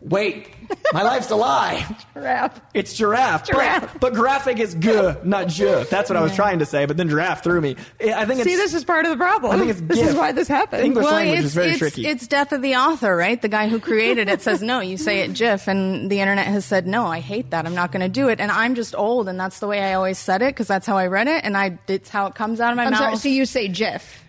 Wait, 0.00 0.61
my 0.92 1.02
life's 1.02 1.30
a 1.30 1.36
lie. 1.36 1.84
Giraffe. 2.14 2.60
It's 2.74 2.94
giraffe. 2.94 3.46
but- 3.46 3.52
Giraffe. 3.52 4.00
But, 4.00 4.14
graphic 4.14 4.58
is 4.58 4.74
g, 4.74 4.90
not 5.24 5.48
j. 5.48 5.84
That's 5.90 6.08
what 6.10 6.16
I 6.16 6.22
was 6.22 6.34
trying 6.34 6.58
to 6.60 6.66
say, 6.66 6.86
but 6.86 6.96
then 6.96 7.08
giraffe 7.08 7.42
threw 7.42 7.60
me. 7.60 7.76
I 8.00 8.24
think 8.24 8.40
it's. 8.40 8.44
See, 8.48 8.56
this 8.56 8.74
is 8.74 8.84
part 8.84 9.04
of 9.06 9.10
the 9.10 9.16
problem. 9.16 9.52
I 9.52 9.58
think 9.58 9.70
it's 9.70 9.80
this 9.86 9.98
GIF. 9.98 10.08
is 10.10 10.14
why 10.14 10.32
this 10.32 10.48
happened. 10.48 10.84
English 10.84 11.04
well, 11.04 11.14
language 11.14 11.38
it's, 11.38 11.46
is 11.46 11.54
very 11.54 11.70
it's, 11.70 11.78
tricky. 11.78 12.06
it's 12.06 12.26
death 12.26 12.52
of 12.52 12.62
the 12.62 12.76
author, 12.76 13.16
right? 13.16 13.40
The 13.40 13.48
guy 13.48 13.68
who 13.68 13.80
created 13.80 14.28
it 14.28 14.42
says 14.42 14.62
no. 14.62 14.80
You 14.80 14.96
say 14.96 15.20
it 15.20 15.32
GIF, 15.34 15.68
and 15.68 16.10
the 16.10 16.20
internet 16.20 16.46
has 16.46 16.64
said 16.64 16.86
no. 16.86 17.06
I 17.06 17.20
hate 17.20 17.50
that. 17.50 17.66
I'm 17.66 17.74
not 17.74 17.92
going 17.92 18.02
to 18.02 18.08
do 18.08 18.28
it. 18.28 18.40
And 18.40 18.50
I'm 18.50 18.74
just 18.74 18.94
old, 18.94 19.28
and 19.28 19.38
that's 19.40 19.58
the 19.60 19.66
way 19.66 19.80
I 19.82 19.94
always 19.94 20.18
said 20.18 20.42
it 20.42 20.48
because 20.54 20.66
that's 20.68 20.86
how 20.86 20.96
I 20.96 21.06
read 21.06 21.28
it, 21.28 21.44
and 21.44 21.56
I 21.56 21.78
it's 21.88 22.08
how 22.08 22.26
it 22.26 22.34
comes 22.34 22.60
out 22.60 22.70
of 22.72 22.76
my 22.76 22.84
I'm 22.84 22.90
mouth. 22.90 23.00
sorry. 23.00 23.16
So 23.16 23.28
you 23.28 23.46
say 23.46 23.68
GIF. 23.68 24.22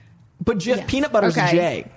but 0.44 0.58
Jif, 0.58 0.88
peanut 0.88 1.12
butter's 1.12 1.38
Okay. 1.38 1.48
a 1.50 1.84
J. 1.84 1.92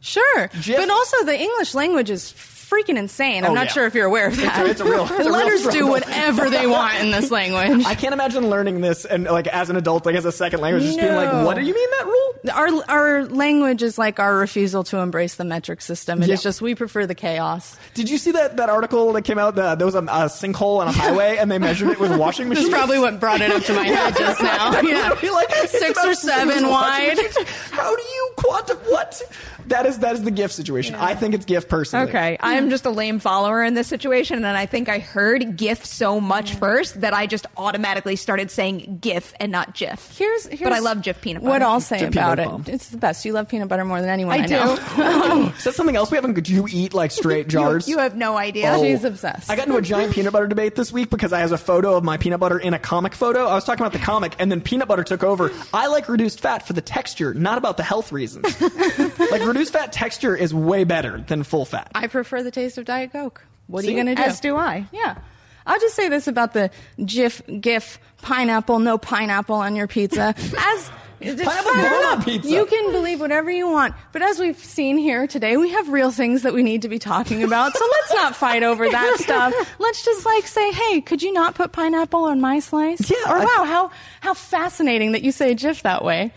Sure, 0.00 0.48
GIF- 0.62 0.76
but 0.76 0.90
also 0.90 1.24
the 1.24 1.38
English 1.38 1.74
language 1.74 2.08
is 2.10 2.30
freaking 2.70 2.96
insane. 2.98 3.44
I'm 3.44 3.52
Oh, 3.52 3.54
not 3.54 3.66
yeah. 3.66 3.72
sure 3.72 3.86
if 3.86 3.94
you're 3.94 4.06
aware 4.06 4.28
of 4.28 4.36
that. 4.36 4.66
it's 4.66 4.80
a 4.80 4.84
real- 4.84 5.02
it's 5.04 5.10
a 5.12 5.16
real 5.18 5.30
Letters 5.32 5.62
do 5.62 5.70
struggle. 5.70 5.90
whatever 5.90 6.50
they 6.50 6.66
want 6.78 6.94
in 7.00 7.10
this 7.10 7.30
language. 7.30 7.84
I 7.86 7.94
can't 7.94 8.12
imagine 8.12 8.48
learning 8.50 8.80
this 8.80 9.04
and 9.04 9.24
like 9.24 9.46
as 9.46 9.70
an 9.70 9.76
adult, 9.76 10.04
like 10.06 10.14
as 10.16 10.24
a 10.24 10.32
second 10.32 10.60
language, 10.60 10.84
just 10.84 10.98
being 10.98 11.14
like, 11.14 11.32
No. 11.32 11.44
"What 11.44 11.56
do 11.56 11.62
you 11.62 11.74
mean 11.74 11.90
that 11.98 12.04
rule?" 12.06 12.34
our 12.54 12.68
our 12.88 13.24
language 13.26 13.82
is 13.82 13.98
like 13.98 14.20
our 14.20 14.36
refusal 14.36 14.84
to 14.84 14.98
embrace 14.98 15.34
the 15.36 15.44
metric 15.44 15.80
system. 15.80 16.20
It 16.22 16.24
is 16.30 16.40
Yeah. 16.40 16.48
just 16.48 16.62
we 16.62 16.74
prefer 16.74 17.06
the 17.06 17.14
chaos. 17.14 17.76
Did 17.94 18.08
you 18.08 18.18
see 18.18 18.30
that 18.32 18.56
that 18.58 18.68
article 18.70 19.12
that 19.14 19.22
came 19.22 19.38
out? 19.38 19.56
That 19.56 19.78
there 19.78 19.86
was 19.86 19.94
a, 19.94 19.98
a 20.02 20.28
sinkhole 20.28 20.78
on 20.78 20.88
a 20.88 20.92
highway, 20.92 21.36
and 21.38 21.50
they 21.50 21.58
measured 21.58 21.88
it 21.90 21.98
with 21.98 22.16
washing 22.16 22.48
This 22.48 22.58
machines. 22.58 22.68
is 22.68 22.74
probably 22.74 22.98
what 22.98 23.18
brought 23.18 23.40
it 23.40 23.50
up 23.50 23.62
to 23.64 23.72
my 23.74 23.86
head 23.88 24.16
just 24.16 24.42
now. 24.42 24.80
Yeah, 24.82 25.08
like, 25.32 25.48
it's 25.50 25.72
six 25.72 25.90
about 25.98 26.08
or 26.08 26.14
seven 26.14 26.68
washing 26.68 26.70
wide. 26.70 27.16
machines. 27.16 27.48
How 27.70 27.94
do 27.96 28.02
you 28.02 28.30
quantify 28.36 28.90
what? 28.92 29.22
That 29.68 29.86
is 29.86 29.98
that 30.00 30.14
is 30.14 30.22
the 30.22 30.30
gift 30.30 30.54
situation. 30.54 30.94
I 30.94 31.14
think 31.14 31.34
it's 31.34 31.44
gift 31.44 31.68
personally. 31.68 32.08
Okay, 32.08 32.36
I'm 32.40 32.70
just 32.70 32.84
a 32.86 32.90
lame 32.90 33.18
follower 33.18 33.62
in 33.62 33.74
this 33.74 33.86
situation, 33.86 34.38
and 34.44 34.56
I 34.56 34.66
think 34.66 34.88
I 34.88 34.98
heard 34.98 35.56
GIF 35.56 35.84
so 35.84 36.20
much 36.20 36.54
first 36.54 37.00
that 37.00 37.14
I 37.14 37.26
just 37.26 37.46
automatically 37.56 38.16
started 38.16 38.50
saying 38.50 38.98
Jif 39.00 39.32
and 39.40 39.52
not 39.52 39.74
GIF. 39.74 40.16
Here's, 40.16 40.46
here's 40.46 40.60
but 40.60 40.72
I 40.72 40.78
love 40.78 41.02
GIF 41.02 41.20
peanut 41.20 41.42
butter. 41.42 41.50
What 41.50 41.62
I'll 41.62 41.80
say 41.80 42.00
It's 42.00 42.16
about 42.16 42.38
it, 42.38 42.68
it's 42.68 42.88
the 42.88 42.98
best. 42.98 43.24
You 43.24 43.32
love 43.32 43.48
peanut 43.48 43.68
butter 43.68 43.84
more 43.84 44.00
than 44.00 44.10
anyone 44.10 44.40
I, 44.40 44.44
I 44.44 44.46
do. 44.46 44.54
know. 44.54 45.52
Is 45.56 45.64
that 45.64 45.74
something 45.74 45.96
else 45.96 46.10
we 46.10 46.16
haven't? 46.16 46.34
Do 46.42 46.52
you 46.54 46.66
eat 46.70 46.94
like 46.94 47.10
straight 47.10 47.46
You, 47.48 47.50
jars? 47.50 47.88
you 47.88 47.98
have 47.98 48.16
no 48.16 48.36
idea. 48.36 48.72
Oh. 48.74 48.82
She's 48.82 49.04
obsessed. 49.04 49.50
I 49.50 49.56
got 49.56 49.66
into 49.66 49.78
a 49.78 49.82
giant 49.82 50.12
peanut 50.14 50.32
butter 50.32 50.46
debate 50.46 50.74
this 50.74 50.92
week 50.92 51.10
because 51.10 51.32
I 51.32 51.40
has 51.40 51.52
a 51.52 51.58
photo 51.58 51.94
of 51.96 52.04
my 52.04 52.16
peanut 52.16 52.40
butter 52.40 52.58
in 52.58 52.74
a 52.74 52.78
comic 52.78 53.14
photo. 53.14 53.46
I 53.46 53.54
was 53.54 53.64
talking 53.64 53.82
about 53.84 53.92
the 53.92 54.04
comic, 54.04 54.34
and 54.38 54.50
then 54.50 54.60
peanut 54.60 54.88
butter 54.88 55.04
took 55.04 55.22
over. 55.22 55.50
I 55.72 55.86
like 55.88 56.08
reduced 56.08 56.40
fat 56.40 56.66
for 56.66 56.72
the 56.72 56.80
texture, 56.80 57.34
not 57.34 57.58
about 57.58 57.76
the 57.76 57.82
health 57.82 58.12
reasons. 58.12 58.46
like 59.18 59.44
reduced 59.44 59.72
fat 59.72 59.92
texture 59.92 60.36
is 60.36 60.54
way 60.54 60.84
better 60.84 61.18
than 61.26 61.42
full 61.42 61.64
fat. 61.64 61.90
I 61.94 62.06
prefer 62.06 62.42
the 62.42 62.50
taste 62.50 62.78
of 62.78 62.84
Diet 62.84 63.12
Coke. 63.12 63.44
What 63.66 63.84
are 63.84 63.88
you 63.88 63.94
going 63.94 64.06
to 64.06 64.14
do? 64.14 64.22
As 64.22 64.40
do 64.40 64.56
I. 64.56 64.86
Yeah. 64.92 65.18
I'll 65.66 65.78
just 65.80 65.94
say 65.94 66.08
this 66.08 66.26
about 66.26 66.54
the 66.54 66.70
GIF, 67.04 67.42
GIF, 67.60 67.98
pineapple, 68.22 68.78
no 68.78 68.96
pineapple 68.96 69.56
on 69.56 69.76
your 69.76 69.86
pizza. 69.86 70.34
As 70.58 70.90
Pineapple 71.20 72.06
on 72.06 72.22
pizza. 72.22 72.48
You 72.48 72.64
can 72.66 72.92
believe 72.92 73.18
whatever 73.20 73.50
you 73.50 73.68
want, 73.68 73.94
but 74.12 74.22
as 74.22 74.38
we've 74.38 74.56
seen 74.56 74.96
here 74.96 75.26
today, 75.26 75.56
we 75.56 75.70
have 75.70 75.88
real 75.88 76.12
things 76.12 76.42
that 76.42 76.54
we 76.54 76.62
need 76.62 76.82
to 76.82 76.88
be 76.88 77.00
talking 77.00 77.42
about. 77.42 77.76
So 77.76 77.84
let's 77.84 78.14
not 78.14 78.36
fight 78.36 78.62
over 78.62 78.88
that 78.88 79.16
stuff. 79.18 79.52
Let's 79.80 80.04
just 80.04 80.24
like 80.24 80.46
say, 80.46 80.70
hey, 80.70 81.00
could 81.00 81.20
you 81.20 81.32
not 81.32 81.56
put 81.56 81.72
pineapple 81.72 82.22
on 82.24 82.40
my 82.40 82.60
slice? 82.60 83.10
Yeah, 83.10 83.16
Or 83.28 83.36
I- 83.38 83.44
wow, 83.44 83.64
how 83.64 83.90
how 84.20 84.34
fascinating 84.34 85.10
that 85.12 85.22
you 85.22 85.32
say 85.32 85.54
GIF 85.56 85.82
that 85.82 86.04
way. 86.04 86.32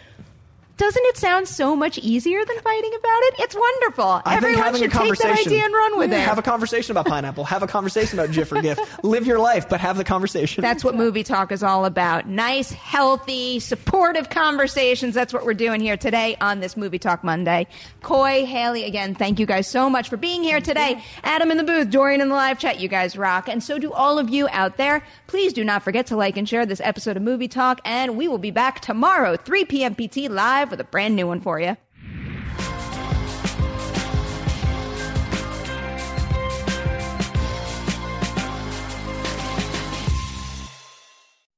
Doesn't 0.81 1.05
it 1.05 1.17
sound 1.17 1.47
so 1.47 1.75
much 1.75 1.99
easier 1.99 2.43
than 2.43 2.57
fighting 2.57 2.89
about 2.89 3.21
it? 3.25 3.35
It's 3.37 3.53
wonderful. 3.53 4.19
I 4.25 4.37
Everyone 4.37 4.73
should 4.73 4.91
a 4.91 4.97
take 4.97 5.15
that 5.19 5.39
idea 5.45 5.63
and 5.63 5.71
run 5.71 5.99
with 5.99 6.09
Yeah, 6.09 6.17
it. 6.17 6.21
Have 6.21 6.39
a 6.39 6.41
conversation 6.41 6.89
about 6.89 7.05
pineapple. 7.05 7.43
Have 7.43 7.61
a 7.61 7.67
conversation 7.67 8.17
about 8.17 8.33
GIF 8.33 8.51
or 8.51 8.63
GIF. 8.63 8.79
Live 9.03 9.27
your 9.27 9.37
life, 9.37 9.69
but 9.69 9.79
have 9.79 9.97
the 9.97 10.03
conversation. 10.03 10.63
That's 10.63 10.83
what 10.83 10.95
movie 10.95 11.23
talk 11.23 11.51
is 11.51 11.61
all 11.61 11.85
about. 11.85 12.27
Nice, 12.27 12.71
healthy, 12.71 13.59
supportive 13.59 14.31
conversations. 14.31 15.13
That's 15.13 15.33
what 15.33 15.45
we're 15.45 15.53
doing 15.53 15.81
here 15.81 15.97
today 15.97 16.35
on 16.41 16.61
this 16.61 16.75
Movie 16.75 16.97
Talk 16.97 17.23
Monday. 17.23 17.67
Coy, 18.01 18.47
Haleigh, 18.47 18.87
again, 18.87 19.13
thank 19.13 19.37
you 19.39 19.45
guys 19.45 19.67
so 19.67 19.87
much 19.87 20.09
for 20.09 20.17
being 20.17 20.41
here 20.41 20.61
today. 20.61 21.03
Adam 21.23 21.51
in 21.51 21.57
the 21.57 21.63
booth, 21.63 21.91
Dorian 21.91 22.21
in 22.21 22.29
the 22.29 22.33
live 22.33 22.57
chat. 22.57 22.79
You 22.79 22.87
guys 22.87 23.15
rock. 23.15 23.47
And 23.47 23.63
so 23.63 23.77
do 23.77 23.93
all 23.93 24.17
of 24.17 24.31
you 24.31 24.47
out 24.49 24.77
there. 24.77 25.03
Please 25.27 25.53
do 25.53 25.63
not 25.63 25.83
forget 25.83 26.07
to 26.07 26.15
like 26.15 26.37
and 26.37 26.49
share 26.49 26.65
this 26.65 26.81
episode 26.83 27.17
of 27.17 27.21
Movie 27.21 27.47
Talk. 27.47 27.81
And 27.85 28.17
we 28.17 28.27
will 28.27 28.39
be 28.39 28.49
back 28.49 28.79
tomorrow, 28.79 29.37
3 29.37 29.65
p.m. 29.65 29.93
PT 29.93 30.31
live 30.31 30.70
with 30.71 30.79
a 30.79 30.86
brand 30.86 31.15
new 31.15 31.27
one 31.27 31.41
for 31.41 31.60
you. 31.60 31.77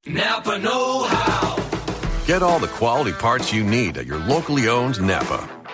Napa 0.05 0.59
Know 0.59 1.03
How. 1.03 1.55
Get 2.25 2.43
all 2.43 2.59
the 2.59 2.67
quality 2.67 3.13
parts 3.13 3.53
you 3.53 3.63
need 3.63 3.97
at 3.97 4.05
your 4.05 4.19
locally 4.19 4.67
owned 4.67 5.01
Napa. 5.01 5.62